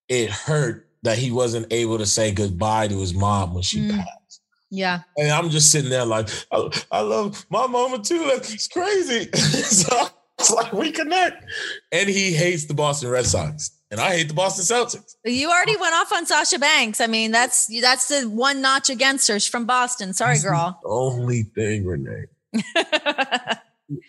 [0.08, 3.97] it hurt that he wasn't able to say goodbye to his mom when she mm.
[3.97, 4.41] passed.
[4.69, 5.02] Yeah.
[5.17, 8.24] And I'm just sitting there like, I, I love my mama too.
[8.36, 9.30] It's crazy.
[9.34, 10.08] so
[10.39, 11.43] it's like we connect.
[11.91, 13.69] And he hates the Boston Red Sox.
[13.91, 15.15] And I hate the Boston Celtics.
[15.26, 17.02] You already went off on Sasha Banks.
[17.02, 19.34] I mean, that's that's the one notch against her.
[19.41, 20.13] She's from Boston.
[20.13, 20.80] Sorry, that's girl.
[20.86, 22.28] only thing, Renee.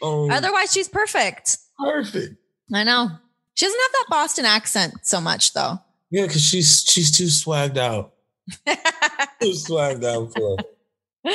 [0.01, 0.31] Oh.
[0.31, 1.59] Otherwise, she's perfect.
[1.79, 2.37] Perfect.
[2.73, 3.11] I know.
[3.55, 5.79] She doesn't have that Boston accent so much, though.
[6.11, 8.15] Yeah, because she's she's too swagged out.
[8.67, 10.57] too swagged out for.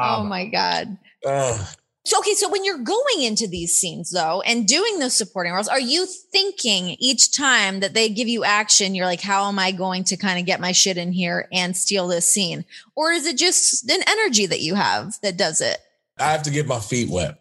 [0.00, 0.98] oh my god.
[1.26, 1.64] Uh,
[2.04, 5.68] so okay, so when you're going into these scenes though and doing those supporting roles,
[5.68, 9.70] are you thinking each time that they give you action, you're like, how am I
[9.70, 12.64] going to kind of get my shit in here and steal this scene?
[12.96, 15.78] Or is it just an energy that you have that does it?
[16.18, 17.39] I have to get my feet wet.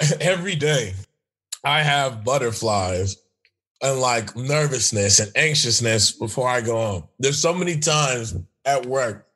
[0.20, 0.94] every day
[1.64, 3.16] I have butterflies
[3.82, 7.08] and like nervousness and anxiousness before I go home.
[7.18, 9.28] There's so many times at work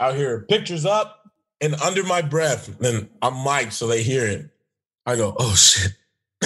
[0.00, 4.50] I hear pictures up and under my breath, and I'm mic'd so they hear it.
[5.06, 5.92] I go, oh shit.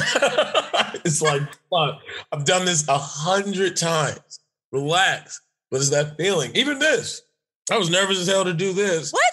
[1.05, 2.01] it's like, fuck.
[2.33, 4.41] I've done this a hundred times.
[4.71, 5.41] Relax.
[5.71, 6.51] What is that feeling.
[6.55, 7.23] Even this.
[7.71, 9.13] I was nervous as hell to do this.
[9.13, 9.28] What?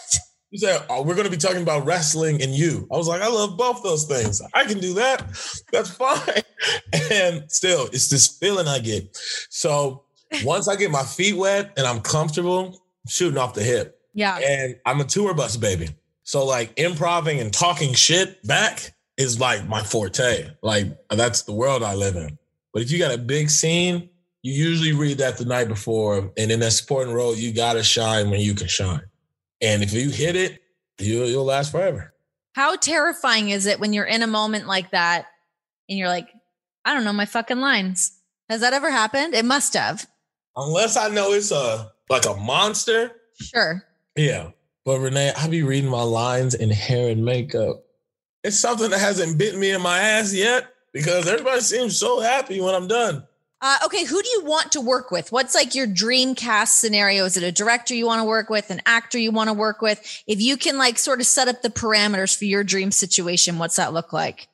[0.55, 2.87] He said, oh, we're going to be talking about wrestling and you.
[2.89, 4.41] I was like, I love both those things.
[4.53, 5.21] I can do that.
[5.69, 6.43] That's fine.
[7.11, 9.17] And still, it's this feeling I get.
[9.49, 10.05] So
[10.45, 13.99] once I get my feet wet and I'm comfortable, I'm shooting off the hip.
[14.13, 14.37] Yeah.
[14.37, 15.89] And I'm a tour bus baby.
[16.23, 20.49] So like improving and talking shit back is like my forte.
[20.61, 22.39] Like that's the world I live in.
[22.73, 24.09] But if you got a big scene,
[24.41, 26.31] you usually read that the night before.
[26.37, 29.01] And in that supporting role, you gotta shine when you can shine.
[29.61, 30.61] And if you hit it,
[30.99, 32.13] you, you'll last forever.
[32.53, 35.25] How terrifying is it when you're in a moment like that
[35.89, 36.29] and you're like,
[36.85, 38.17] I don't know my fucking lines?
[38.49, 39.33] Has that ever happened?
[39.33, 40.07] It must have.
[40.55, 43.11] Unless I know it's a like a monster.
[43.41, 43.83] Sure.
[44.15, 44.51] Yeah.
[44.85, 47.83] But Renee, I be reading my lines in hair and makeup.
[48.43, 52.61] It's something that hasn't bitten me in my ass yet because everybody seems so happy
[52.61, 53.27] when I'm done.
[53.61, 55.31] Uh, okay, who do you want to work with?
[55.31, 57.25] What's like your dream cast scenario?
[57.25, 59.81] Is it a director you want to work with, an actor you want to work
[59.81, 59.99] with?
[60.27, 63.77] If you can like sort of set up the parameters for your dream situation, what's
[63.77, 64.47] that look like?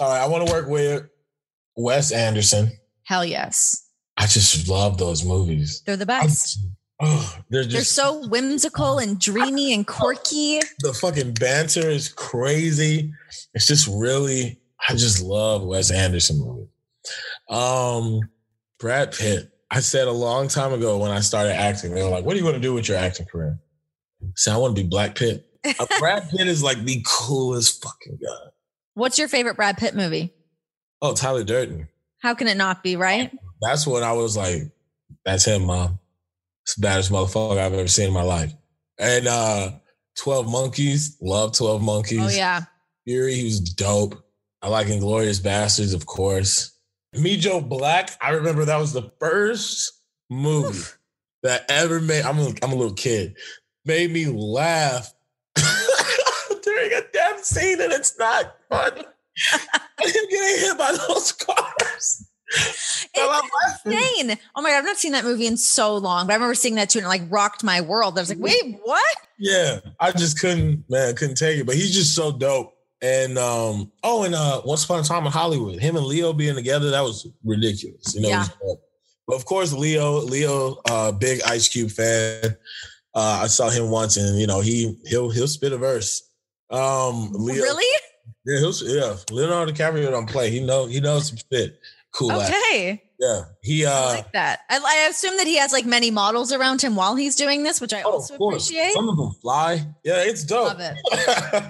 [0.00, 1.08] All right, I want to work with
[1.76, 2.72] Wes Anderson.
[3.04, 3.88] Hell yes.
[4.16, 5.82] I just love those movies.
[5.86, 6.58] They're the best.
[7.00, 10.60] Oh, they're just They're so whimsical and dreamy and quirky.
[10.80, 13.12] the fucking banter is crazy.
[13.54, 16.68] It's just really, I just love Wes Anderson movies.
[17.48, 18.20] Um,
[18.78, 19.50] Brad Pitt.
[19.70, 22.38] I said a long time ago when I started acting, they were like, "What do
[22.38, 23.58] you want to do with your acting career?"
[24.36, 28.18] Said, "I want to be Black Pitt." Uh, Brad Pitt is like the coolest fucking
[28.22, 28.50] guy.
[28.94, 30.32] What's your favorite Brad Pitt movie?
[31.02, 31.88] Oh, Tyler Durden.
[32.22, 33.32] How can it not be, right?
[33.60, 34.62] That's when I was like,
[35.24, 35.98] "That's him, mom.
[36.62, 38.52] It's the baddest motherfucker I've ever seen in my life."
[38.98, 39.72] And uh,
[40.16, 41.16] Twelve Monkeys.
[41.20, 42.20] Love Twelve Monkeys.
[42.20, 42.62] Oh, yeah.
[43.06, 44.24] Fury, he was dope.
[44.62, 46.73] I like Inglourious Basterds, of course.
[47.16, 49.92] Meet Joe Black, I remember that was the first
[50.30, 50.84] movie
[51.42, 52.24] that ever made.
[52.24, 53.36] I'm a, I'm a little kid,
[53.84, 55.12] made me laugh
[56.62, 59.02] during a death scene, and it's not funny.
[60.00, 62.26] Him getting hit by those cars.
[63.16, 64.38] It's insane.
[64.54, 66.74] Oh my God, I've not seen that movie in so long, but I remember seeing
[66.76, 68.18] that too and it like rocked my world.
[68.18, 69.16] I was like, wait, what?
[69.38, 71.66] Yeah, I just couldn't, man, couldn't take it.
[71.66, 72.74] But he's just so dope.
[73.02, 76.54] And um, oh, and uh, Once Upon a Time in Hollywood, him and Leo being
[76.54, 78.14] together, that was ridiculous.
[78.14, 78.80] You know, dope.
[79.26, 82.56] but of course, Leo, Leo, uh, big Ice Cube fan.
[83.14, 86.22] Uh, I saw him once, and you know, he he'll he'll spit a verse.
[86.70, 88.00] Um, Leo, Really?
[88.46, 89.16] Yeah, he'll, yeah.
[89.30, 90.50] Leonardo DiCaprio don't play.
[90.50, 91.78] He know he knows some spit.
[92.12, 92.32] Cool.
[92.32, 93.02] Okay.
[93.18, 93.86] Yeah, he.
[93.86, 94.60] I uh like that.
[94.70, 97.80] I, I assume that he has like many models around him while he's doing this,
[97.80, 98.92] which I oh, also appreciate.
[98.92, 99.86] Some of them fly.
[100.04, 100.78] Yeah, it's dope.
[100.78, 100.96] Love it.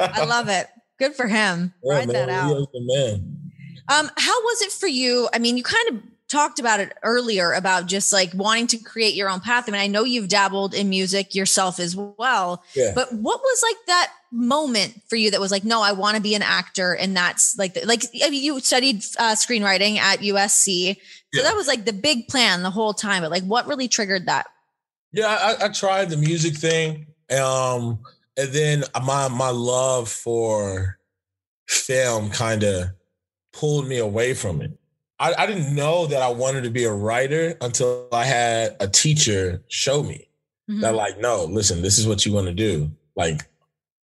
[0.01, 0.69] I love it.
[0.99, 1.75] Good for him.
[1.83, 2.69] Yeah, Ride that out.
[2.75, 3.51] Man.
[3.89, 5.29] Um, how was it for you?
[5.35, 9.15] I mean, you kind of talked about it earlier about just like wanting to create
[9.15, 9.65] your own path.
[9.69, 12.93] I mean, I know you've dabbled in music yourself as well, Yeah.
[12.95, 16.23] but what was like that moment for you that was like, no, I want to
[16.23, 20.21] be an actor, and that's like, the, like I mean, you studied uh, screenwriting at
[20.21, 21.01] USC, so
[21.35, 21.43] Yeah.
[21.43, 23.23] that was like the big plan the whole time.
[23.23, 24.47] But like, what really triggered that?
[25.13, 27.07] Yeah, I, I tried the music thing,
[27.39, 28.01] um,
[28.37, 30.99] and then my my love for
[31.69, 32.91] film kind of
[33.53, 34.73] pulled me away from it.
[35.19, 38.89] I, I didn't know that I wanted to be a writer until I had a
[38.89, 40.29] teacher show me
[40.69, 40.81] Mhm.
[40.81, 42.91] that, like, no, listen, this is what you want to do.
[43.17, 43.43] Like,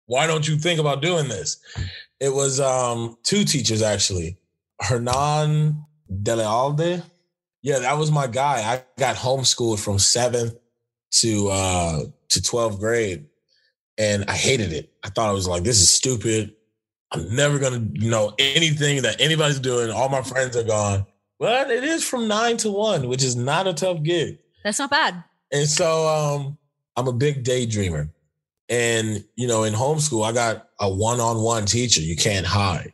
[0.07, 1.59] why don't you think about doing this?
[2.21, 4.37] It was um two teachers actually,
[4.81, 5.85] Hernan
[6.23, 7.03] Delealde.
[7.63, 8.63] Yeah, that was my guy.
[8.73, 10.55] I got homeschooled from seventh
[11.13, 13.27] to uh to 12th grade
[14.01, 14.91] and I hated it.
[15.05, 16.55] I thought I was like, this is stupid.
[17.13, 19.91] I'm never gonna know anything that anybody's doing.
[19.91, 21.07] All my friends are gone.
[21.39, 24.39] But it is from nine to one, which is not a tough gig.
[24.65, 25.23] That's not bad.
[25.53, 26.59] And so um
[26.97, 28.09] I'm a big daydreamer.
[28.71, 32.01] And you know, in homeschool, I got a one-on-one teacher.
[32.01, 32.93] You can't hide.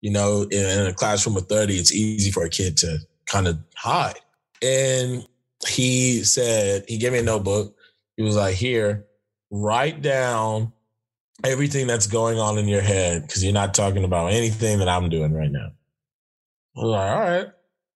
[0.00, 3.48] You know, in, in a classroom of 30, it's easy for a kid to kind
[3.48, 4.20] of hide.
[4.62, 5.26] And
[5.66, 7.74] he said, he gave me a notebook.
[8.16, 9.07] He was like, here,
[9.50, 10.72] write down
[11.44, 15.08] everything that's going on in your head because you're not talking about anything that I'm
[15.08, 15.70] doing right now.
[16.76, 17.46] I was like, all right.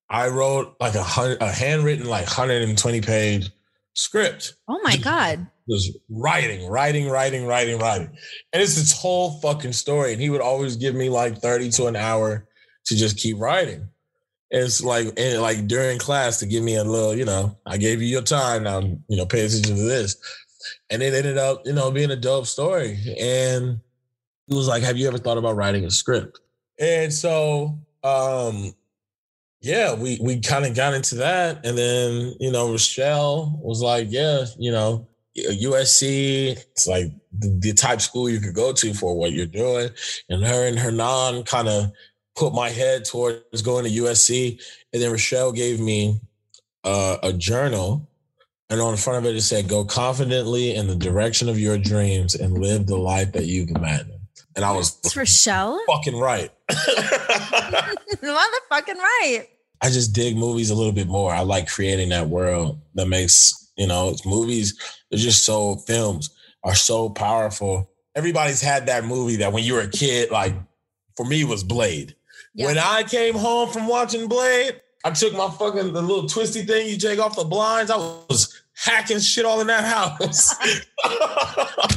[0.08, 3.50] I wrote like a hundred, a handwritten, like 120 page
[3.94, 4.54] script.
[4.68, 5.46] Oh my god.
[5.66, 8.10] Was writing, writing, writing, writing, writing.
[8.52, 10.12] And it's this whole fucking story.
[10.12, 12.46] And he would always give me like 30 to an hour
[12.86, 13.88] to just keep writing.
[14.50, 17.78] And it's like, and like during class to give me a little, you know, I
[17.78, 20.16] gave you your time now, you know, pay attention to this.
[20.90, 22.98] And it ended up, you know, being a dope story.
[23.18, 23.80] And
[24.46, 26.40] he was like, Have you ever thought about writing a script?
[26.78, 28.74] And so, um,
[29.60, 31.64] yeah, we we kind of got into that.
[31.64, 35.06] And then, you know, Rochelle was like, Yeah, you know,
[35.36, 36.52] USC.
[36.52, 39.90] It's like the, the type school you could go to for what you're doing.
[40.28, 41.92] And her and Hernan kind of
[42.36, 44.60] put my head towards going to USC.
[44.92, 46.20] And then Rochelle gave me
[46.84, 48.08] uh, a journal.
[48.72, 51.76] And on the front of it, it said, Go confidently in the direction of your
[51.76, 54.18] dreams and live the life that you've imagined.
[54.56, 56.50] And I was it's Rochelle fucking right.
[56.70, 57.98] Motherfucking
[58.96, 59.46] right.
[59.82, 61.34] I just dig movies a little bit more.
[61.34, 66.30] I like creating that world that makes, you know, movies, they're just so, films
[66.64, 67.90] are so powerful.
[68.14, 70.54] Everybody's had that movie that when you were a kid, like
[71.14, 72.16] for me, was Blade.
[72.54, 72.66] Yeah.
[72.66, 76.88] When I came home from watching Blade, I took my fucking the little twisty thing
[76.88, 77.90] you take off the blinds.
[77.90, 80.54] I was hacking shit all in that house.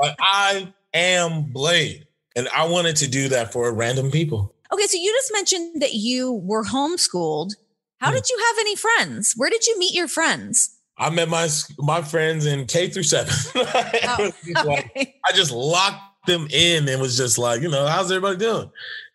[0.00, 2.06] like I am Blade.
[2.36, 4.54] And I wanted to do that for random people.
[4.72, 7.54] Okay, so you just mentioned that you were homeschooled.
[7.98, 8.14] How hmm.
[8.14, 9.34] did you have any friends?
[9.36, 10.76] Where did you meet your friends?
[10.96, 11.48] I met my
[11.78, 13.32] my friends in K through seven.
[13.54, 14.64] oh, okay.
[14.64, 18.70] like, I just locked them in and was just like, you know, how's everybody doing?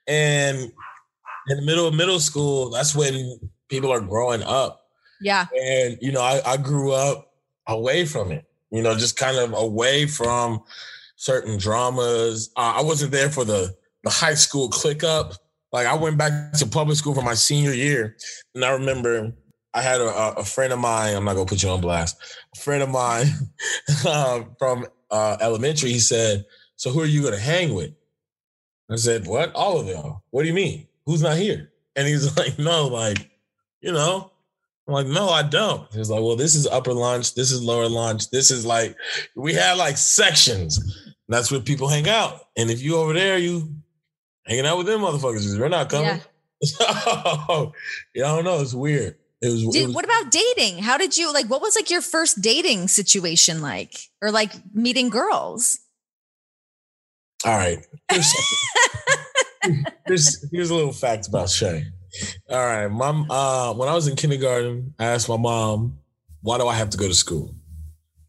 [0.08, 0.72] And
[1.48, 3.40] in the middle of middle school, that's when
[3.70, 4.89] people are growing up.
[5.22, 5.48] Yeah.
[5.54, 7.34] And you know, I, I grew up
[7.68, 8.46] away from it.
[8.72, 10.62] You know, just kind of away from
[11.16, 12.52] certain dramas.
[12.56, 15.34] Uh, I wasn't there for the the high school click up.
[15.72, 18.16] Like I went back to public school for my senior year,
[18.56, 19.34] and I remember
[19.74, 21.16] I had a, a friend of mine.
[21.16, 22.18] I'm not gonna put you on blast.
[22.56, 23.28] A friend of mine
[24.10, 25.92] um, from uh, elementary.
[25.92, 26.46] He said,
[26.76, 27.92] "So who are you gonna hang with?"
[28.90, 29.54] I said, "What?
[29.54, 30.18] All of them.
[30.32, 30.88] What do you mean?
[31.06, 33.30] Who's not here?" And he's like, "No, like,
[33.82, 34.32] you know."
[34.90, 37.36] I'm like, "No, I don't." He's like, "Well, this is upper lunch.
[37.36, 38.32] This is lower lunch.
[38.32, 38.96] This is like,
[39.36, 40.80] we have like sections.
[41.28, 42.42] That's where people hang out.
[42.58, 43.76] And if you over there, you
[44.48, 45.60] hanging out with them motherfuckers.
[45.60, 46.08] We're not coming.
[46.08, 46.20] Yeah.
[46.64, 47.72] so,
[48.16, 48.60] yeah, I don't know.
[48.62, 49.16] It's weird.
[49.42, 50.80] It was, did, it was, what about dating?
[50.80, 51.46] How did you like?
[51.46, 55.80] What was like your first dating situation like, or like meeting girls?
[57.46, 57.78] All right.
[58.12, 58.34] Here's,
[60.08, 61.86] here's, here's a little fact about Shay.
[62.50, 63.30] All right, mom.
[63.30, 66.00] Uh, when I was in kindergarten, I asked my mom,
[66.42, 67.56] "Why do I have to go to school?"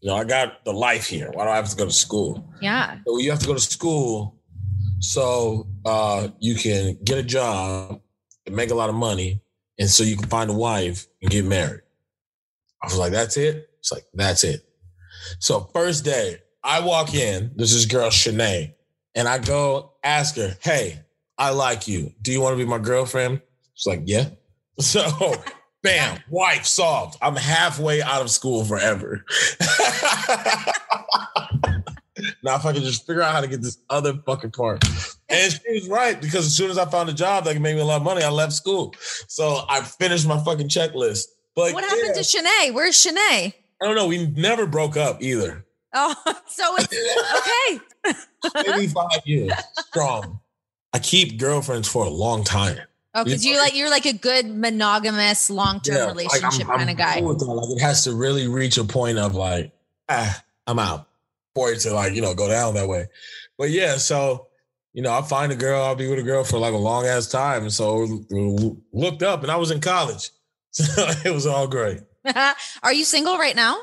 [0.01, 1.29] You know, I got the life here.
[1.31, 2.51] Why do I have to go to school?
[2.59, 2.97] Yeah.
[3.05, 4.41] So you have to go to school
[4.99, 8.01] so uh, you can get a job
[8.45, 9.41] and make a lot of money,
[9.79, 11.81] and so you can find a wife and get married.
[12.81, 13.69] I was like, that's it.
[13.79, 14.61] It's like that's it.
[15.39, 17.51] So first day, I walk in.
[17.55, 18.73] This is girl Shanae,
[19.15, 21.01] and I go ask her, "Hey,
[21.37, 22.13] I like you.
[22.21, 23.41] Do you want to be my girlfriend?"
[23.81, 24.29] She's like, "Yeah."
[24.79, 25.35] So,
[25.83, 27.17] bam, wife solved.
[27.21, 29.25] I'm halfway out of school forever.
[32.43, 34.83] Now, if I could just figure out how to get this other fucking part.
[35.29, 37.75] And she was right because as soon as I found a job that could make
[37.75, 38.93] me a lot of money, I left school.
[39.27, 41.25] So I finished my fucking checklist.
[41.55, 42.73] But what happened yeah, to Shanae?
[42.73, 43.53] Where's Shanae?
[43.81, 44.07] I don't know.
[44.07, 45.65] We never broke up either.
[45.93, 46.15] Oh,
[46.47, 48.71] so it's okay.
[48.71, 48.93] Maybe
[49.25, 49.53] years
[49.87, 50.39] strong.
[50.93, 52.77] I keep girlfriends for a long time.
[53.13, 56.89] Oh, because you like you're like a good monogamous long term yeah, relationship like kind
[56.89, 57.19] of guy.
[57.19, 59.73] Cool like it has to really reach a point of like,
[60.07, 61.07] ah, I'm out
[61.53, 63.07] for it to like, you know, go down that way.
[63.57, 64.47] But yeah, so,
[64.93, 67.05] you know, I find a girl, I'll be with a girl for like a long
[67.05, 67.63] ass time.
[67.63, 68.23] and So
[68.93, 70.29] looked up and I was in college.
[70.73, 71.99] So it was all great.
[72.81, 73.77] Are you single right now?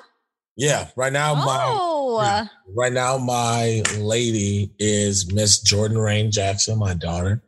[0.57, 2.17] Yeah, right now oh.
[2.17, 7.43] my right now my lady is Miss Jordan Rain Jackson, my daughter.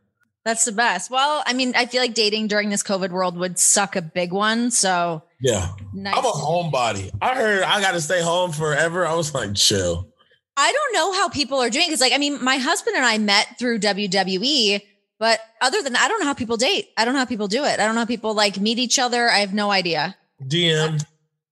[0.45, 1.11] That's the best.
[1.11, 4.33] Well, I mean, I feel like dating during this COVID world would suck a big
[4.33, 4.71] one.
[4.71, 5.69] So yeah.
[5.93, 6.17] Nice.
[6.17, 7.11] I'm a homebody.
[7.21, 9.07] I heard I got to stay home forever.
[9.07, 10.09] I was like, chill.
[10.57, 13.17] I don't know how people are doing because, like, I mean, my husband and I
[13.17, 14.83] met through WWE,
[15.19, 16.89] but other than that, I don't know how people date.
[16.99, 17.81] I don't know how people do it.
[17.81, 19.31] I don't know how people like meet each other.
[19.31, 20.17] I have no idea.
[20.43, 21.03] DM.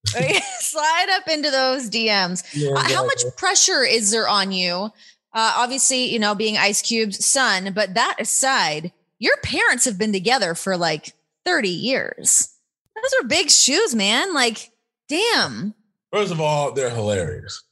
[0.60, 2.44] Slide up into those DMs.
[2.54, 4.90] Yeah, how much pressure is there on you?
[5.38, 10.12] Uh, obviously, you know, being Ice Cube's son, but that aside, your parents have been
[10.12, 11.14] together for like
[11.44, 12.56] 30 years.
[12.96, 14.34] Those are big shoes, man.
[14.34, 14.72] Like,
[15.08, 15.74] damn.
[16.12, 17.62] First of all, they're hilarious.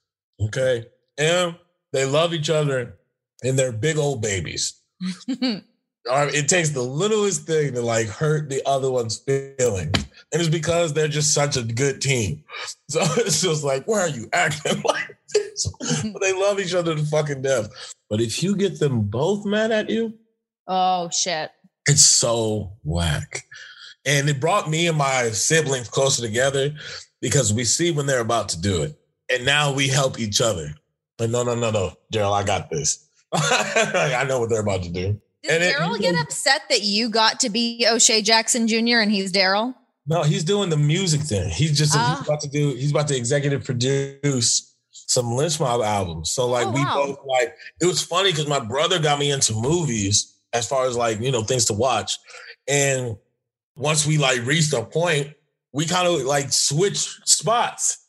[0.40, 0.86] Okay.
[1.18, 1.56] And
[1.92, 2.98] they love each other
[3.42, 4.80] and they're big old babies.
[6.06, 10.06] it takes the littlest thing to like hurt the other one's feelings.
[10.32, 12.44] And it's because they're just such a good team.
[12.88, 15.18] So it's just like, why are you acting like
[16.20, 17.68] they love each other to fucking death.
[18.09, 20.14] But if you get them both mad at you,
[20.66, 21.51] oh shit.
[21.89, 23.45] It's so whack.
[24.05, 26.74] And it brought me and my siblings closer together
[27.20, 28.97] because we see when they're about to do it.
[29.32, 30.74] And now we help each other.
[31.18, 33.09] Like, no, no, no, no, Daryl, I got this.
[33.32, 35.20] I know what they're about to do.
[35.43, 38.99] Did Daryl get upset that you got to be O'Shea Jackson Jr.
[38.99, 39.74] and he's Daryl?
[40.07, 41.51] No, he's doing the music thing.
[41.51, 42.16] He's just Ah.
[42.18, 42.74] he's about to do.
[42.74, 44.76] He's about to executive produce
[45.07, 46.30] some Lench Mob albums.
[46.30, 47.04] So like Oh, we wow.
[47.07, 47.54] both like.
[47.80, 51.30] It was funny because my brother got me into movies as far as like you
[51.32, 52.18] know things to watch,
[52.68, 53.16] and
[53.76, 55.32] once we like reached a point,
[55.72, 58.02] we kind of like switched spots.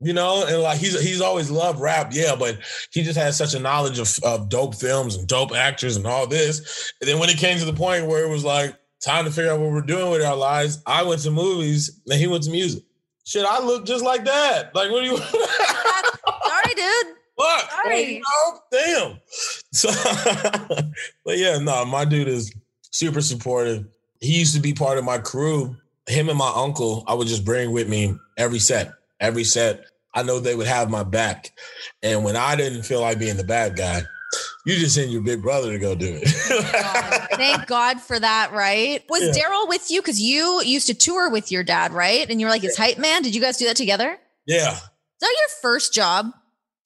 [0.00, 2.58] You know, and like he's he's always loved rap, yeah, but
[2.90, 6.26] he just had such a knowledge of, of dope films and dope actors and all
[6.26, 6.92] this.
[7.00, 9.50] And then when it came to the point where it was like time to figure
[9.50, 12.50] out what we're doing with our lives, I went to movies and he went to
[12.50, 12.82] music.
[13.26, 14.72] Shit, I look just like that.
[14.74, 15.16] Like, what do you
[16.46, 17.14] Sorry, dude.
[17.36, 18.20] Look, Sorry.
[18.20, 19.20] know, damn.
[19.72, 19.90] So,
[21.24, 22.50] but yeah, no, my dude is
[22.92, 23.84] super supportive.
[24.20, 25.76] He used to be part of my crew.
[26.06, 28.92] Him and my uncle, I would just bring with me every set.
[29.20, 31.52] Every set, I know they would have my back.
[32.02, 34.02] And when I didn't feel like being the bad guy,
[34.66, 36.22] you just send your big brother to go do God.
[36.24, 36.34] it.
[36.50, 39.02] Oh, thank God for that, right?
[39.08, 39.44] Was Yeah.
[39.44, 40.02] Daryl with you?
[40.02, 42.28] Because you used to tour with your dad, right?
[42.28, 43.22] And you were like his hype man.
[43.22, 44.18] Did you guys do that together?
[44.46, 44.72] Yeah.
[44.72, 44.80] Is
[45.20, 46.32] that your first job?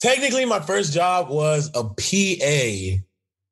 [0.02, 3.02] Technically, my first job was a PA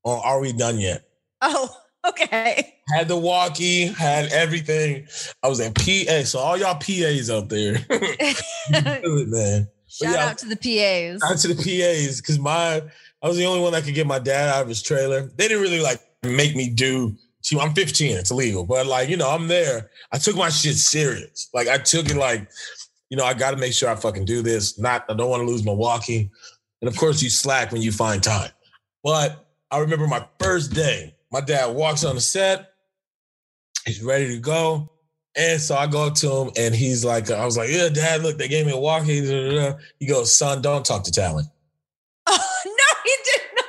[0.05, 1.09] on Are We Done Yet?
[1.41, 1.74] Oh,
[2.09, 2.74] okay.
[2.95, 5.07] had the walkie, had everything.
[5.43, 6.24] I was in PA.
[6.24, 9.68] So all y'all PAs out there, do it, man.
[9.91, 10.26] Shout yeah.
[10.26, 11.20] out to the PAs.
[11.20, 12.83] Shout out to the PAs because my
[13.22, 15.22] I was the only one that could get my dad out of his trailer.
[15.36, 17.16] They didn't really like make me do.
[17.42, 18.16] See, I'm 15.
[18.16, 19.90] It's illegal, but like you know, I'm there.
[20.12, 21.48] I took my shit serious.
[21.52, 22.48] Like I took it like,
[23.10, 24.78] you know, I got to make sure I fucking do this.
[24.78, 26.30] Not I don't want to lose my walkie.
[26.80, 28.50] And of course, you slack when you find time.
[29.02, 31.14] But I remember my first day.
[31.30, 32.72] My dad walks on the set.
[33.84, 34.90] He's ready to go.
[35.36, 38.22] And so I go up to him and he's like, I was like, yeah, dad,
[38.22, 39.20] look, they gave me a walkie.
[39.20, 41.48] da, da, da." He goes, son, don't talk to talent.
[42.30, 43.64] Oh, no, he did not.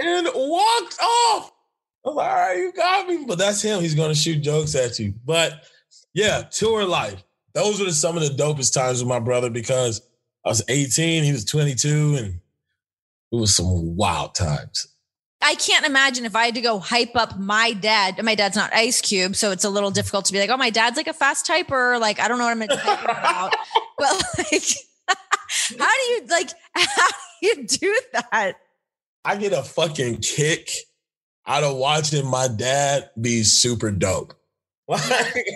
[0.00, 1.52] And walked off.
[2.04, 3.24] I was like, all right, you got me.
[3.26, 3.80] But that's him.
[3.80, 5.14] He's going to shoot jokes at you.
[5.24, 5.64] But
[6.14, 7.22] yeah, tour life.
[7.52, 10.02] Those were some of the dopest times with my brother because
[10.44, 12.40] I was 18, he was 22, and
[13.32, 14.86] it was some wild times.
[15.42, 18.22] I can't imagine if I had to go hype up my dad.
[18.22, 20.70] My dad's not Ice Cube, so it's a little difficult to be like, oh, my
[20.70, 21.98] dad's like a fast typer.
[21.98, 23.54] Like, I don't know what I'm gonna type about.
[23.98, 24.62] But like,
[25.78, 28.54] how do you like how do you do that?
[29.24, 30.70] I get a fucking kick
[31.46, 34.34] out of watching my dad be super dope.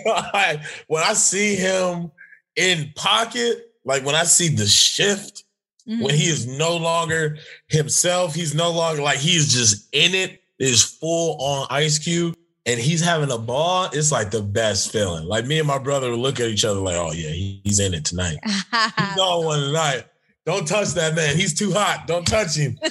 [0.05, 2.11] Like, when I see him
[2.55, 5.43] in pocket, like when I see the shift,
[5.85, 6.57] when he is mm.
[6.57, 7.37] no longer
[7.67, 12.35] himself, he's no longer like he's just in it, is full on Ice Cube,
[12.65, 13.89] and he's having a ball.
[13.93, 15.25] It's like the best feeling.
[15.25, 17.93] Like me and my brother look at each other like, oh yeah, he- he's in
[17.93, 18.37] it tonight.
[18.45, 20.05] He's on one tonight.
[20.45, 21.35] Don't touch that man.
[21.35, 22.05] He's too hot.
[22.07, 22.77] Don't touch him.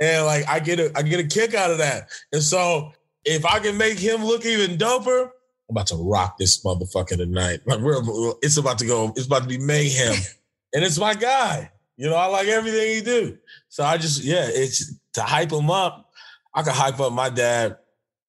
[0.00, 2.08] and like I get a I get a kick out of that.
[2.32, 2.92] And so
[3.24, 5.30] if I can make him look even doper, I'm
[5.70, 7.60] about to rock this motherfucker tonight.
[7.66, 8.02] Like we're
[8.42, 10.14] it's about to go, it's about to be mayhem.
[10.74, 11.70] and it's my guy.
[11.96, 13.38] You know, I like everything he do.
[13.68, 16.10] So I just, yeah, it's to hype him up.
[16.54, 17.76] I could hype up my dad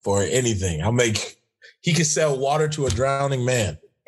[0.04, 0.84] for anything.
[0.84, 1.42] I'll make
[1.82, 3.78] he could sell water to a drowning man.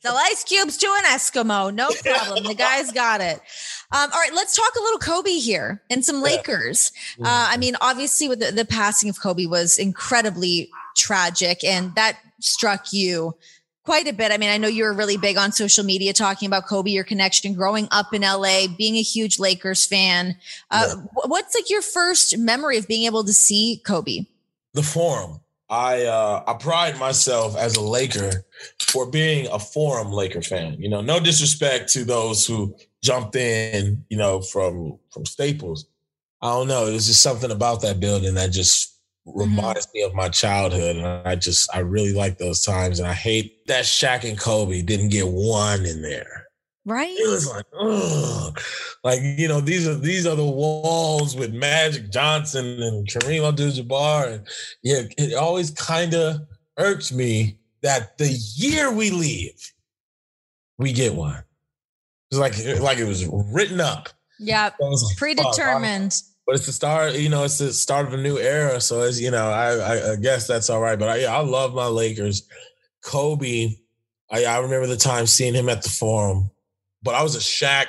[0.00, 1.74] Sell ice cubes to an Eskimo.
[1.74, 2.44] No problem.
[2.44, 3.40] The guy's got it.
[3.92, 6.92] Um, all right, let's talk a little Kobe here and some Lakers.
[7.20, 12.18] Uh, I mean, obviously, with the, the passing of Kobe was incredibly tragic, and that
[12.40, 13.34] struck you
[13.84, 14.30] quite a bit.
[14.30, 17.02] I mean, I know you were really big on social media talking about Kobe, your
[17.04, 20.36] connection growing up in LA, being a huge Lakers fan.
[20.70, 21.02] Uh, Yeah.
[21.26, 24.26] What's like your first memory of being able to see Kobe?
[24.72, 25.40] the forum.
[25.70, 28.44] I uh, I pride myself as a Laker
[28.80, 30.74] for being a forum Laker fan.
[30.80, 35.86] You know, no disrespect to those who jumped in, you know, from from Staples.
[36.42, 36.86] I don't know.
[36.86, 40.96] It was just something about that building that just reminds me of my childhood.
[40.96, 42.98] And I just I really like those times.
[42.98, 46.39] And I hate that Shaq and Kobe didn't get one in there.
[46.86, 47.10] Right?
[47.10, 48.58] It was like, ugh.
[49.04, 54.34] Like, you know, these are these are the walls with Magic Johnson and Kareem Abdul-Jabbar.
[54.34, 54.48] And
[54.82, 56.40] yeah, it always kind of
[56.78, 59.72] irks me that the year we leave,
[60.78, 61.42] we get one.
[62.30, 64.08] It's like like it was written up.
[64.38, 64.70] Yeah.
[64.80, 66.22] Was like, fuck, Predetermined.
[66.46, 68.80] but it's the start, you know, it's the start of a new era.
[68.80, 70.98] So it's, you know, I I, I guess that's all right.
[70.98, 72.48] But I, yeah, I love my Lakers.
[73.02, 73.76] Kobe,
[74.30, 76.50] I, I remember the time seeing him at the forum,
[77.02, 77.86] but I was a Shaq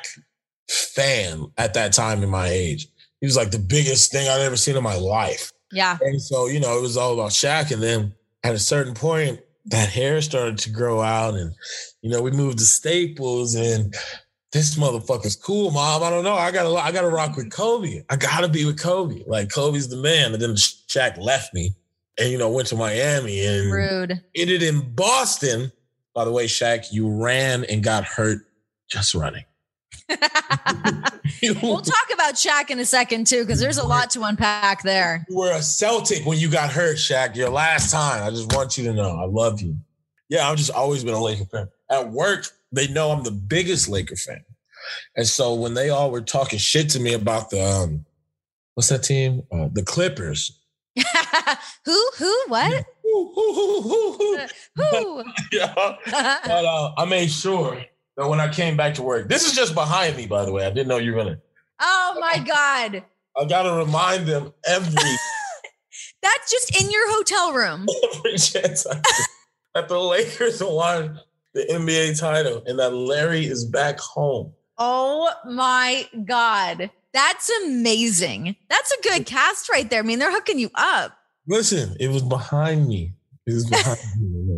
[0.70, 2.88] fan at that time in my age.
[3.20, 5.52] He was like the biggest thing I'd ever seen in my life.
[5.72, 5.98] Yeah.
[6.02, 7.72] And so, you know, it was all about Shaq.
[7.72, 11.36] And then at a certain point, that hair started to grow out.
[11.36, 11.54] And,
[12.02, 13.94] you know, we moved to Staples and
[14.52, 16.04] this motherfucker's cool, mom.
[16.04, 16.34] I don't know.
[16.34, 18.04] I gotta I gotta rock with Kobe.
[18.10, 19.24] I gotta be with Kobe.
[19.28, 20.34] Like Kobe's the man.
[20.34, 21.74] And then Shaq left me.
[22.18, 24.22] and you know went to Miami and Rude.
[24.36, 25.72] ended in Boston.
[26.14, 28.40] By the way, Shaq, you ran and got hurt
[28.92, 29.46] just running.
[30.10, 35.26] we'll talk about Shaq in a second too, because there's a lot to unpack there.
[35.30, 37.36] You were a Celtic when you got hurt, Shaq.
[37.36, 38.24] Your last time.
[38.24, 39.78] I just want you to know I love you.
[40.30, 41.70] Yeah, I've just always been a Laker fan.
[41.90, 44.44] At work, they know I'm the biggest Laker fan.
[45.16, 48.06] And so when they all were talking shit to me about the um,
[48.76, 49.44] what's that team?
[49.52, 50.60] Uh, the Clippers.
[51.86, 52.12] who?
[52.18, 52.44] Who?
[52.48, 52.86] What?
[53.04, 54.38] Who, who, who, who, who?
[54.76, 55.24] Who?
[55.52, 55.74] yeah.
[55.76, 57.86] But uh, I made sure
[58.18, 60.66] that when I came back to work, this is just behind me, by the way.
[60.66, 61.38] I didn't know you were gonna.
[61.80, 63.04] oh my God.
[63.38, 64.94] I gotta remind them every
[66.22, 67.88] That's just in your hotel room.
[68.16, 69.02] every chance I
[69.74, 71.20] that the Lakers won
[71.54, 74.54] the NBA title and that Larry is back home.
[74.78, 76.92] Oh my God.
[77.14, 78.56] That's amazing.
[78.70, 80.00] That's a good cast right there.
[80.00, 81.18] I mean, they're hooking you up.
[81.48, 83.14] Listen, it was behind me.
[83.48, 84.51] It was behind me.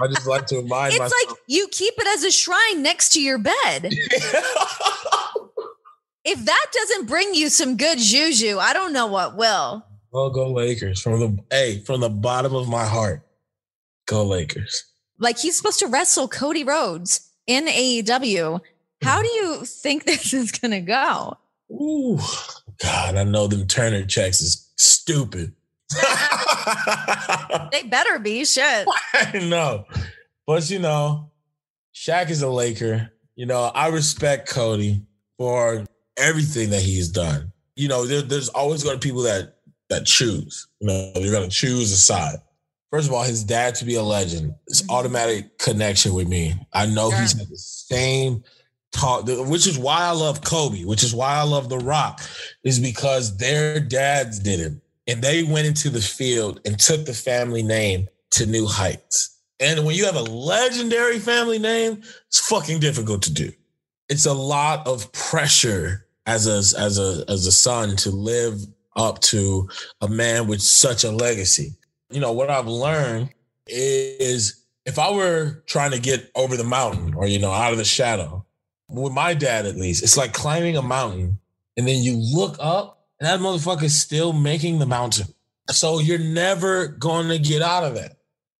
[0.00, 1.12] I just like to remind It's myself.
[1.28, 3.92] like you keep it as a shrine next to your bed.
[6.28, 9.86] If that doesn't bring you some good juju, I don't know what will.
[10.10, 13.22] well, go Lakers from the hey from the bottom of my heart.
[14.06, 14.86] Go Lakers.
[15.20, 18.60] Like he's supposed to wrestle Cody Rhodes in AEW.
[19.02, 21.36] How do you think this is going to go?
[21.70, 22.18] Ooh,
[22.82, 25.52] God, I know them Turner checks is stupid.
[27.72, 28.86] They better be shit.
[29.34, 29.86] no.
[30.46, 31.30] But you know,
[31.94, 33.10] Shaq is a Laker.
[33.34, 35.02] You know, I respect Cody
[35.38, 35.84] for
[36.16, 37.52] everything that he's done.
[37.74, 39.56] You know, there, there's always going to be people that
[39.90, 40.66] that choose.
[40.80, 42.38] You know, you're going to choose a side.
[42.90, 44.54] First of all, his dad to be a legend.
[44.68, 44.90] It's Mhm.
[44.94, 46.54] automatic connection with me.
[46.72, 48.42] I know he's had the same
[48.92, 52.22] talk, which is why I love Kobe, which is why I love The Rock,
[52.64, 54.72] is because their dads did it.
[55.06, 59.38] And they went into the field and took the family name to new heights.
[59.60, 63.52] And when you have a legendary family name, it's fucking difficult to do.
[64.08, 68.60] It's a lot of pressure as a as a as a son to live
[68.96, 69.68] up to
[70.00, 71.74] a man with such a legacy.
[72.10, 73.30] You know, what I've learned
[73.66, 77.78] is if I were trying to get over the mountain or you know, out of
[77.78, 78.44] the shadow,
[78.88, 81.38] with my dad at least, it's like climbing a mountain
[81.76, 85.26] and then you look up and that motherfucker's still making the mountain.
[85.70, 88.16] So you're never going to get out of it.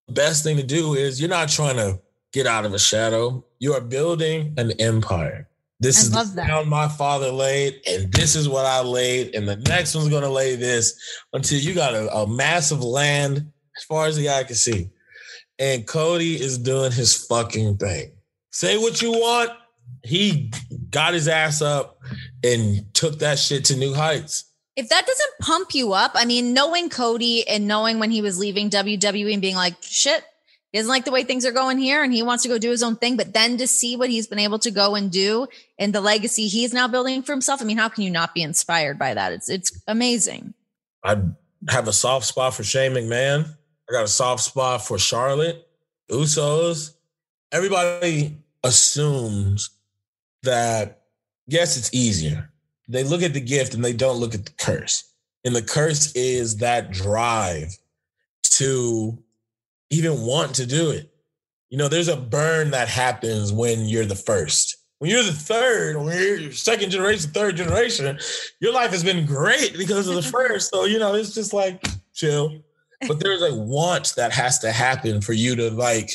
[0.08, 2.00] The best thing to do is you're not trying to
[2.32, 3.44] get out of a shadow.
[3.58, 5.48] You are building an empire.
[5.78, 9.34] This I is love the ground my father laid, and this is what I laid,
[9.34, 10.98] and the next one's gonna lay this
[11.34, 14.90] until you got a, a massive land as far as the eye can see.
[15.58, 18.12] And Cody is doing his fucking thing.
[18.52, 19.50] Say what you want.
[20.02, 20.50] He
[20.90, 21.98] got his ass up
[22.42, 24.45] and took that shit to new heights.
[24.76, 28.38] If that doesn't pump you up, I mean, knowing Cody and knowing when he was
[28.38, 30.22] leaving WWE and being like, shit,
[30.70, 32.70] he doesn't like the way things are going here and he wants to go do
[32.70, 33.16] his own thing.
[33.16, 35.46] But then to see what he's been able to go and do
[35.78, 38.42] and the legacy he's now building for himself, I mean, how can you not be
[38.42, 39.32] inspired by that?
[39.32, 40.52] It's it's amazing.
[41.02, 41.22] I
[41.70, 43.48] have a soft spot for Shane McMahon.
[43.88, 45.66] I got a soft spot for Charlotte,
[46.10, 46.92] Usos.
[47.52, 49.70] Everybody assumes
[50.42, 51.02] that,
[51.46, 52.50] yes, it's easier.
[52.88, 55.04] They look at the gift and they don't look at the curse.
[55.44, 57.76] And the curse is that drive
[58.42, 59.18] to
[59.90, 61.10] even want to do it.
[61.70, 64.76] You know, there's a burn that happens when you're the first.
[64.98, 68.18] When you're the third, when you're second generation, third generation,
[68.60, 70.70] your life has been great because of the first.
[70.70, 71.84] So, you know, it's just like
[72.14, 72.62] chill.
[73.06, 76.12] But there's a want that has to happen for you to like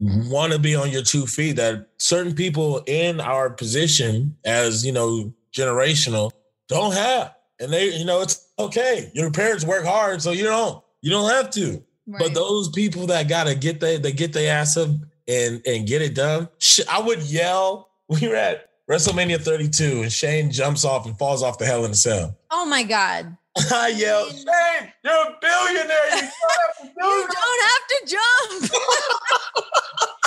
[0.00, 4.92] want to be on your two feet that certain people in our position as, you
[4.92, 6.30] know, generational
[6.68, 7.34] don't have.
[7.58, 9.10] And they, you know, it's okay.
[9.12, 10.82] Your parents work hard, so you don't.
[11.02, 11.82] You don't have to.
[12.06, 14.88] But those people that gotta get they they get their ass up
[15.28, 16.48] and and get it done.
[16.90, 17.88] I would yell.
[18.10, 21.92] We were at WrestleMania 32, and Shane jumps off and falls off the Hell in
[21.92, 22.36] a Cell.
[22.50, 23.36] oh my God.
[23.72, 26.16] I yell, Shane, you're a billionaire.
[26.16, 28.72] You don't have to do You don't have to jump.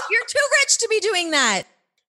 [0.09, 1.63] You're too rich to be doing that.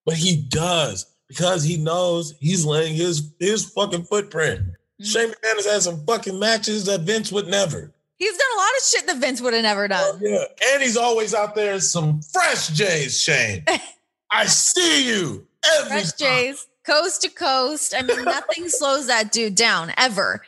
[0.07, 4.61] But he does because he knows he's laying his his fucking footprint.
[4.61, 5.05] Mm-hmm.
[5.05, 7.93] Shane McMahon has had some fucking matches that Vince would never.
[8.19, 10.21] He's done a lot of shit that Vince would have never done.
[10.23, 13.65] Yeah, and he's always out there some fresh J's, Shane.
[14.31, 16.29] I see you every Fresh time.
[16.29, 17.95] Jays, coast to coast.
[17.97, 20.43] I mean, nothing slows that dude down ever.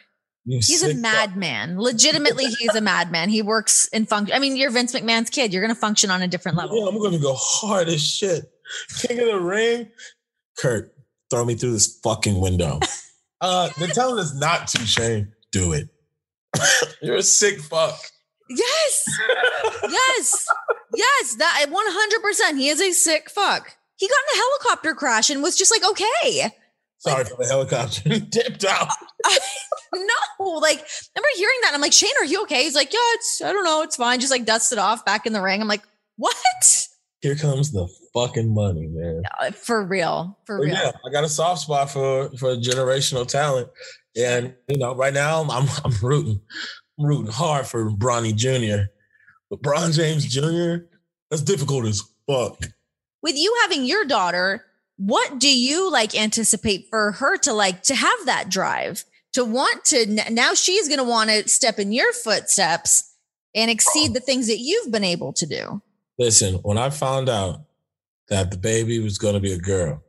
[0.45, 1.81] You He's a madman.
[1.81, 3.29] Legitimately, he's a madman.
[3.29, 4.35] He works in function.
[4.35, 5.53] I mean, you're Vince McMahon's kid.
[5.53, 6.79] You're going to function on a different level.
[6.79, 8.49] Yeah, I'm gonna go hard as shit.
[9.01, 9.89] King of the ring,
[10.59, 10.95] Kurt,
[11.31, 12.81] throw me through this fucking window.
[13.39, 15.31] Uh, they're telling us not to, Shane.
[15.53, 15.91] Do it.
[17.03, 17.99] You're a sick fuck.
[18.49, 19.05] Yes.
[19.83, 20.47] yes.
[20.95, 21.37] Yes.
[21.37, 22.57] That 100%.
[22.59, 23.77] He is a sick fuck.
[23.97, 26.51] He got in a helicopter crash and was just like, okay.
[26.99, 28.09] Sorry like, for the helicopter.
[28.31, 28.89] Dipped out.
[29.25, 29.39] I,
[29.95, 31.73] no, like, I remember hearing that?
[31.75, 32.65] I'm like, Shane, are you okay?
[32.65, 34.21] He's like, yeah, it's, I don't know, it's fine.
[34.21, 35.61] Just like dusted off back in the ring.
[35.61, 35.83] I'm like,
[36.17, 36.37] what?
[37.21, 39.23] Here comes the fucking money, man.
[39.55, 40.39] for real.
[40.45, 40.75] For real.
[40.75, 43.69] Yeah, I got a soft spot for for generational talent.
[44.17, 46.41] And you know, right now I'm I'm rooting.
[46.99, 48.91] I'm rooting hard for Bronny Jr.
[49.51, 50.87] But Bron James Jr.,
[51.31, 52.59] that's difficult as fuck.
[53.23, 54.65] With you having your daughter,
[54.97, 59.05] what do you like anticipate for her to like to have that drive?
[59.35, 63.15] To want to now she's going to want to step in your footsteps
[63.55, 65.83] and exceed the things that you've been able to do.
[66.19, 67.63] Listen, when I found out
[68.29, 70.03] that the baby was going to be a girl,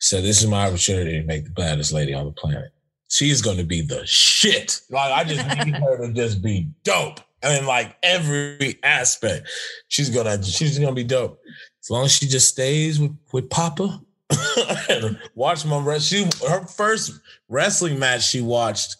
[0.00, 2.72] said, This is my opportunity to make the baddest lady on the planet.
[3.08, 4.80] She's going to be the shit.
[4.90, 7.20] Like, I just need her to just be dope.
[7.44, 9.48] I mean, like every aspect.
[9.88, 11.38] She's gonna she's gonna be dope.
[11.82, 14.00] As long as she just stays with, with Papa
[14.88, 16.08] and watch my rest.
[16.08, 18.96] She her first wrestling match she watched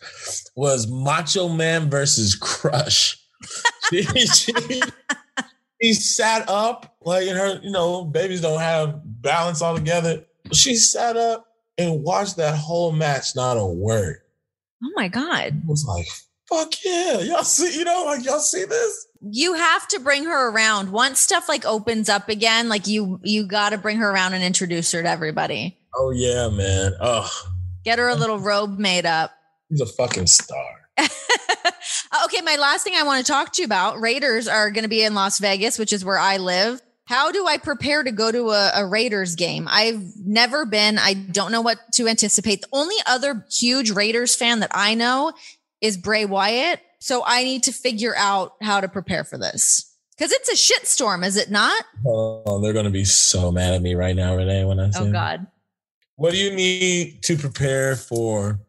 [0.54, 3.18] was Macho Man versus Crush.
[3.90, 4.52] she, she,
[5.80, 10.24] he sat up like her, you know, babies don't have balance all together.
[10.52, 11.46] She sat up
[11.78, 14.18] and watched that whole match, not a word.
[14.82, 15.52] Oh my God.
[15.52, 16.06] I was like,
[16.48, 17.20] fuck yeah.
[17.20, 19.06] Y'all see, you know, like y'all see this?
[19.30, 20.92] You have to bring her around.
[20.92, 24.92] Once stuff like opens up again, like you you gotta bring her around and introduce
[24.92, 25.78] her to everybody.
[25.94, 26.92] Oh yeah, man.
[27.00, 27.30] Oh.
[27.84, 29.32] Get her a little robe made up.
[29.68, 30.83] He's a fucking star.
[32.24, 34.88] okay, my last thing I want to talk to you about Raiders are going to
[34.88, 36.80] be in Las Vegas, which is where I live.
[37.06, 39.68] How do I prepare to go to a, a, Raiders game?
[39.70, 40.98] I've never been.
[40.98, 42.62] I don't know what to anticipate.
[42.62, 45.32] The only other huge Raiders fan that I know
[45.82, 46.80] is Bray Wyatt.
[47.00, 49.94] So I need to figure out how to prepare for this.
[50.16, 51.84] Because it's a shitstorm, is it not?
[52.06, 54.90] Oh, they're going to be so mad at me right now, Renee, when I oh,
[54.90, 55.46] say Oh, God.
[56.16, 58.60] What do you need to prepare for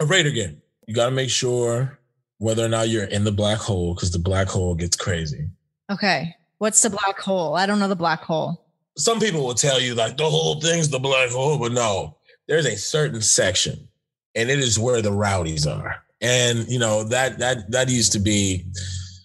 [0.00, 0.62] a Raider game?
[0.86, 1.98] You got to make sure
[2.38, 5.48] whether or not you're in the black hole because the black hole gets crazy.
[5.90, 6.34] Okay.
[6.58, 7.54] What's the black hole?
[7.56, 8.64] I don't know the black hole.
[8.96, 12.16] Some people will tell you like the whole thing's the black hole, but no,
[12.46, 13.88] there's a certain section
[14.34, 16.02] and it is where the rowdies are.
[16.20, 18.66] And you know, that that that used to be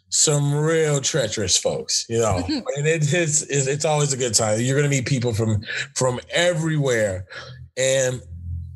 [0.10, 2.38] some real treacherous folks, you know.
[2.48, 4.60] and it is it's, it's always a good time.
[4.60, 5.64] You're gonna meet people from
[5.96, 7.26] from everywhere.
[7.78, 8.22] And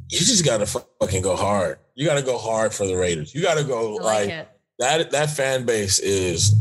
[0.09, 1.79] you just gotta fucking go hard.
[1.95, 3.33] You gotta go hard for the Raiders.
[3.33, 4.47] You gotta go like, like
[4.79, 5.11] that.
[5.11, 6.55] That fan base is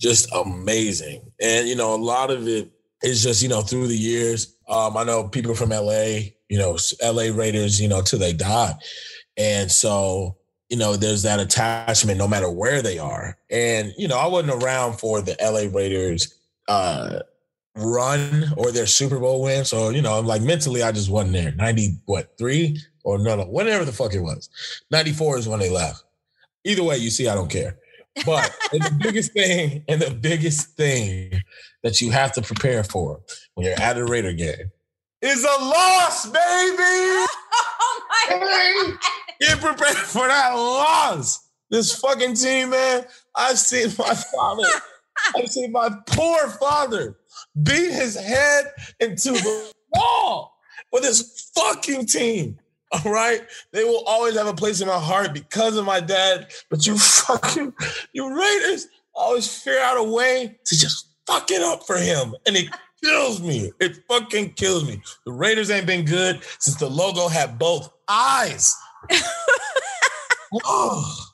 [0.00, 2.70] just amazing, and you know a lot of it
[3.02, 4.56] is just you know through the years.
[4.68, 8.74] Um, I know people from LA, you know, LA Raiders, you know, till they die,
[9.36, 10.36] and so
[10.70, 13.36] you know there's that attachment no matter where they are.
[13.50, 16.34] And you know, I wasn't around for the LA Raiders.
[16.68, 17.20] Uh,
[17.76, 19.64] run or their Super Bowl win.
[19.64, 21.52] So, you know, I'm like mentally, I just wasn't there.
[21.52, 24.48] 90, what, three or no, no, whatever the fuck it was.
[24.90, 26.04] 94 is when they left.
[26.64, 27.78] Either way, you see, I don't care.
[28.26, 31.40] But the biggest thing and the biggest thing
[31.82, 33.20] that you have to prepare for
[33.54, 34.70] when you're at a Raider game
[35.22, 37.26] is a loss, baby.
[37.92, 38.98] Oh my God.
[39.40, 41.48] Get prepared for that loss.
[41.70, 43.04] This fucking team, man.
[43.34, 44.68] I've seen my father.
[45.36, 47.16] I've seen my poor father
[47.62, 50.56] beat his head into the wall
[50.90, 52.58] for this fucking team.
[52.92, 53.42] All right.
[53.72, 56.52] They will always have a place in my heart because of my dad.
[56.68, 57.72] But you fucking,
[58.12, 62.34] you Raiders always figure out a way to just fuck it up for him.
[62.46, 62.68] And it
[63.02, 63.72] kills me.
[63.80, 65.02] It fucking kills me.
[65.24, 68.74] The Raiders ain't been good since the logo had both eyes.
[70.64, 71.29] oh.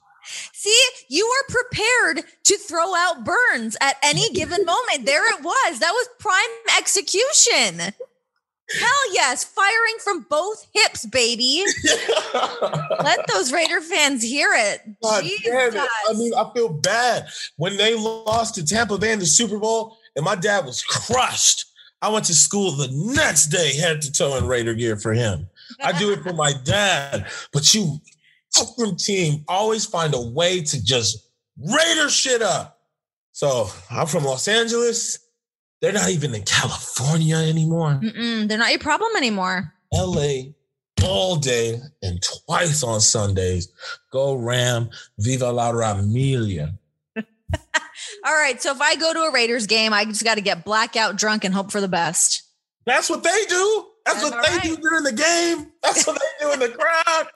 [0.58, 5.04] See, you were prepared to throw out burns at any given moment.
[5.04, 5.80] There it was.
[5.80, 7.92] That was prime execution.
[8.80, 11.62] Hell yes, firing from both hips, baby.
[12.32, 14.80] Let those Raider fans hear it.
[15.02, 15.90] God damn it.
[16.08, 17.26] I mean, I feel bad
[17.56, 21.66] when they lost to Tampa Bay in the Super Bowl, and my dad was crushed.
[22.00, 25.48] I went to school the next day, head to toe in Raider gear for him.
[25.84, 28.00] I do it for my dad, but you
[28.96, 31.26] team always find a way to just
[31.58, 32.78] Raider shit up.
[33.32, 35.18] So I'm from Los Angeles.
[35.80, 38.00] They're not even in California anymore.
[38.02, 39.72] Mm-mm, they're not your problem anymore.
[39.92, 40.52] LA
[41.04, 43.68] all day and twice on Sundays.
[44.10, 46.78] Go Ram, Viva la Ramilia.
[47.16, 47.24] all
[48.24, 48.60] right.
[48.60, 51.44] So if I go to a Raiders game, I just got to get blackout drunk
[51.44, 52.42] and hope for the best.
[52.84, 53.86] That's what they do.
[54.06, 54.62] That's, what they right.
[54.62, 55.72] do during the game.
[55.82, 57.26] That's what they do in the crowd.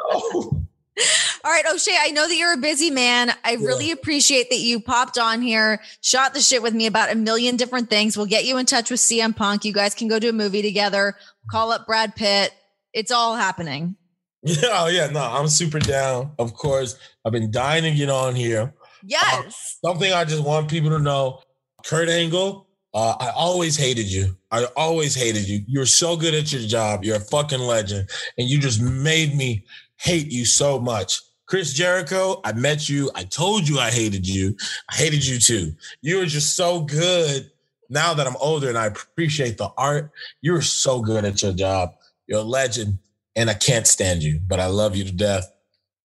[0.00, 0.62] oh.
[1.44, 3.30] All right, O'Shea, I know that you're a busy man.
[3.44, 3.66] I yeah.
[3.66, 7.56] really appreciate that you popped on here, shot the shit with me about a million
[7.56, 8.16] different things.
[8.16, 9.64] We'll get you in touch with CM Punk.
[9.64, 11.14] You guys can go do a movie together,
[11.50, 12.52] call up Brad Pitt.
[12.92, 13.96] It's all happening.
[14.42, 16.30] Yeah, oh yeah, no, I'm super down.
[16.38, 18.72] Of course, I've been dying to get on here.
[19.02, 19.78] Yes.
[19.82, 21.40] Uh, something I just want people to know
[21.84, 22.65] Kurt Angle,
[22.96, 24.34] uh, I always hated you.
[24.50, 25.62] I always hated you.
[25.66, 27.04] You're so good at your job.
[27.04, 28.08] You're a fucking legend.
[28.38, 29.66] And you just made me
[29.98, 31.20] hate you so much.
[31.44, 33.10] Chris Jericho, I met you.
[33.14, 34.56] I told you I hated you.
[34.90, 35.74] I hated you too.
[36.00, 37.50] You were just so good.
[37.90, 41.96] Now that I'm older and I appreciate the art, you're so good at your job.
[42.26, 42.96] You're a legend.
[43.36, 45.52] And I can't stand you, but I love you to death.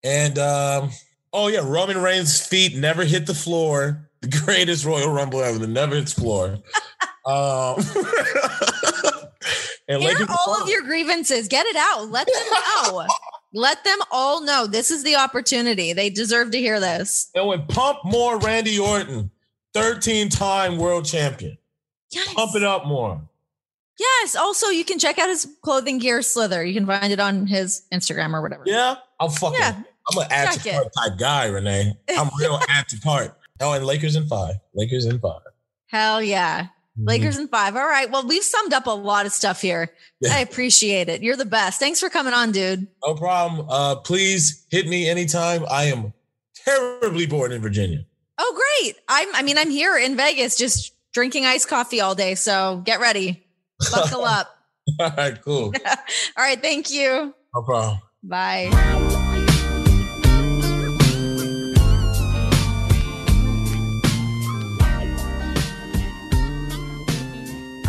[0.04, 0.90] And um,
[1.32, 5.68] oh yeah, Roman Reigns' feet never hit the floor the greatest Royal Rumble ever that
[5.68, 6.58] never explore.
[7.26, 7.76] um,
[9.88, 11.48] and Hear all of your grievances.
[11.48, 12.10] Get it out.
[12.10, 13.06] Let them know.
[13.52, 15.92] Let them all know this is the opportunity.
[15.92, 17.30] They deserve to hear this.
[17.34, 19.30] And when pump more Randy Orton,
[19.74, 21.58] 13 time world champion.
[22.10, 22.32] Yes.
[22.32, 23.20] Pump it up more.
[23.98, 24.36] Yes.
[24.36, 26.64] Also, you can check out his clothing gear slither.
[26.64, 28.62] You can find it on his Instagram or whatever.
[28.66, 28.96] Yeah.
[29.20, 29.82] I'm fucking, yeah.
[30.10, 31.94] I'm an add to cart type guy, Renee.
[32.16, 33.36] I'm real add to cart.
[33.62, 34.56] Oh, and Lakers in five.
[34.74, 35.40] Lakers in five.
[35.86, 36.62] Hell yeah.
[36.62, 37.08] Mm-hmm.
[37.08, 37.76] Lakers in five.
[37.76, 38.10] All right.
[38.10, 39.90] Well, we've summed up a lot of stuff here.
[40.30, 41.22] I appreciate it.
[41.22, 41.78] You're the best.
[41.80, 42.86] Thanks for coming on, dude.
[43.06, 43.66] No problem.
[43.70, 45.64] Uh, please hit me anytime.
[45.70, 46.12] I am
[46.54, 48.04] terribly bored in Virginia.
[48.38, 48.96] Oh, great.
[49.08, 52.34] I'm I mean, I'm here in Vegas just drinking iced coffee all day.
[52.34, 53.44] So get ready.
[53.90, 54.54] Buckle up.
[54.98, 55.72] all right, cool.
[55.86, 56.60] all right.
[56.60, 57.34] Thank you.
[57.54, 58.00] No problem.
[58.22, 59.11] Bye.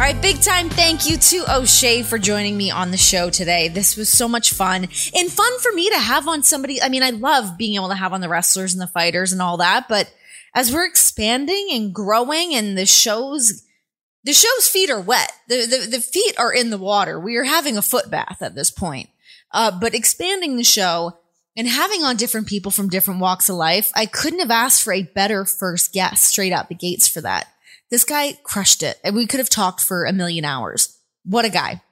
[0.04, 3.70] All right, big time thank you to O'Shea for joining me on the show today.
[3.70, 6.82] This was so much fun and fun for me to have on somebody.
[6.82, 9.42] I mean, I love being able to have on the wrestlers and the fighters and
[9.42, 10.14] all that, but
[10.54, 13.64] as we're expanding and growing and the shows,
[14.26, 15.32] the show's feet are wet.
[15.48, 17.18] The, the, the feet are in the water.
[17.18, 19.08] We are having a foot bath at this point.
[19.54, 21.18] Uh, but expanding the show
[21.56, 24.92] and having on different people from different walks of life, I couldn't have asked for
[24.92, 27.48] a better first guest straight out the gates for that.
[27.94, 29.00] This guy crushed it.
[29.04, 30.98] And we could have talked for a million hours.
[31.26, 31.84] What a guy.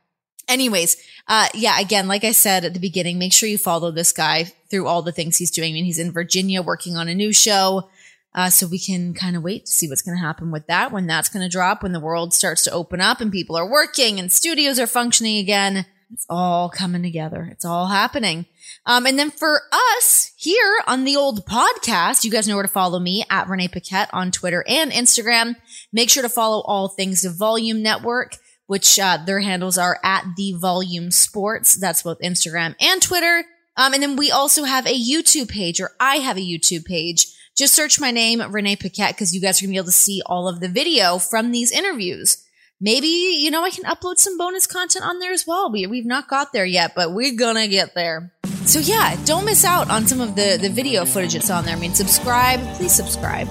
[0.47, 0.97] Anyways,
[1.28, 4.45] uh, yeah, again, like I said at the beginning, make sure you follow this guy
[4.72, 5.72] through all the things he's doing.
[5.72, 7.88] I mean, he's in Virginia working on a new show.
[8.34, 10.91] Uh, so we can kind of wait to see what's going to happen with that
[10.91, 13.70] when that's going to drop, when the world starts to open up and people are
[13.70, 15.86] working and studios are functioning again.
[16.12, 17.47] It's all coming together.
[17.52, 18.47] It's all happening.
[18.88, 22.70] Um, and then for us here on the old podcast, you guys know where to
[22.70, 25.56] follow me at Renee Paquette on Twitter and Instagram.
[25.94, 28.38] Make sure to follow all things the Volume Network,
[28.68, 31.76] which uh, their handles are at the Volume Sports.
[31.76, 33.44] That's both Instagram and Twitter.
[33.78, 37.28] Um, and then we also have a YouTube page, or I have a YouTube page.
[37.58, 40.22] Just search my name, Renee Paquette, because you guys are gonna be able to see
[40.26, 42.46] all of the video from these interviews
[42.82, 45.72] maybe you know I can upload some bonus content on there as well.
[45.72, 48.34] We we've not got there yet, but we're gonna get there.
[48.66, 51.76] So yeah, don't miss out on some of the the video footage that's on there.
[51.76, 53.48] I mean, subscribe, please subscribe.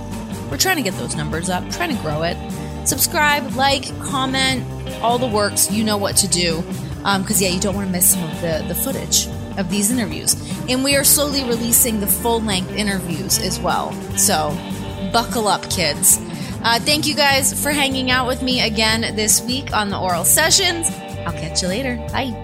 [0.51, 2.37] We're trying to get those numbers up, trying to grow it.
[2.87, 4.65] Subscribe, like, comment,
[5.03, 5.71] all the works.
[5.71, 6.63] You know what to do.
[6.63, 9.27] Because um, yeah, you don't want to miss some of the the footage
[9.59, 10.35] of these interviews.
[10.69, 13.93] And we are slowly releasing the full length interviews as well.
[14.17, 14.51] So
[15.13, 16.19] buckle up, kids.
[16.63, 20.25] Uh, thank you guys for hanging out with me again this week on the oral
[20.25, 20.91] sessions.
[21.27, 21.97] I'll catch you later.
[22.13, 22.37] Bye.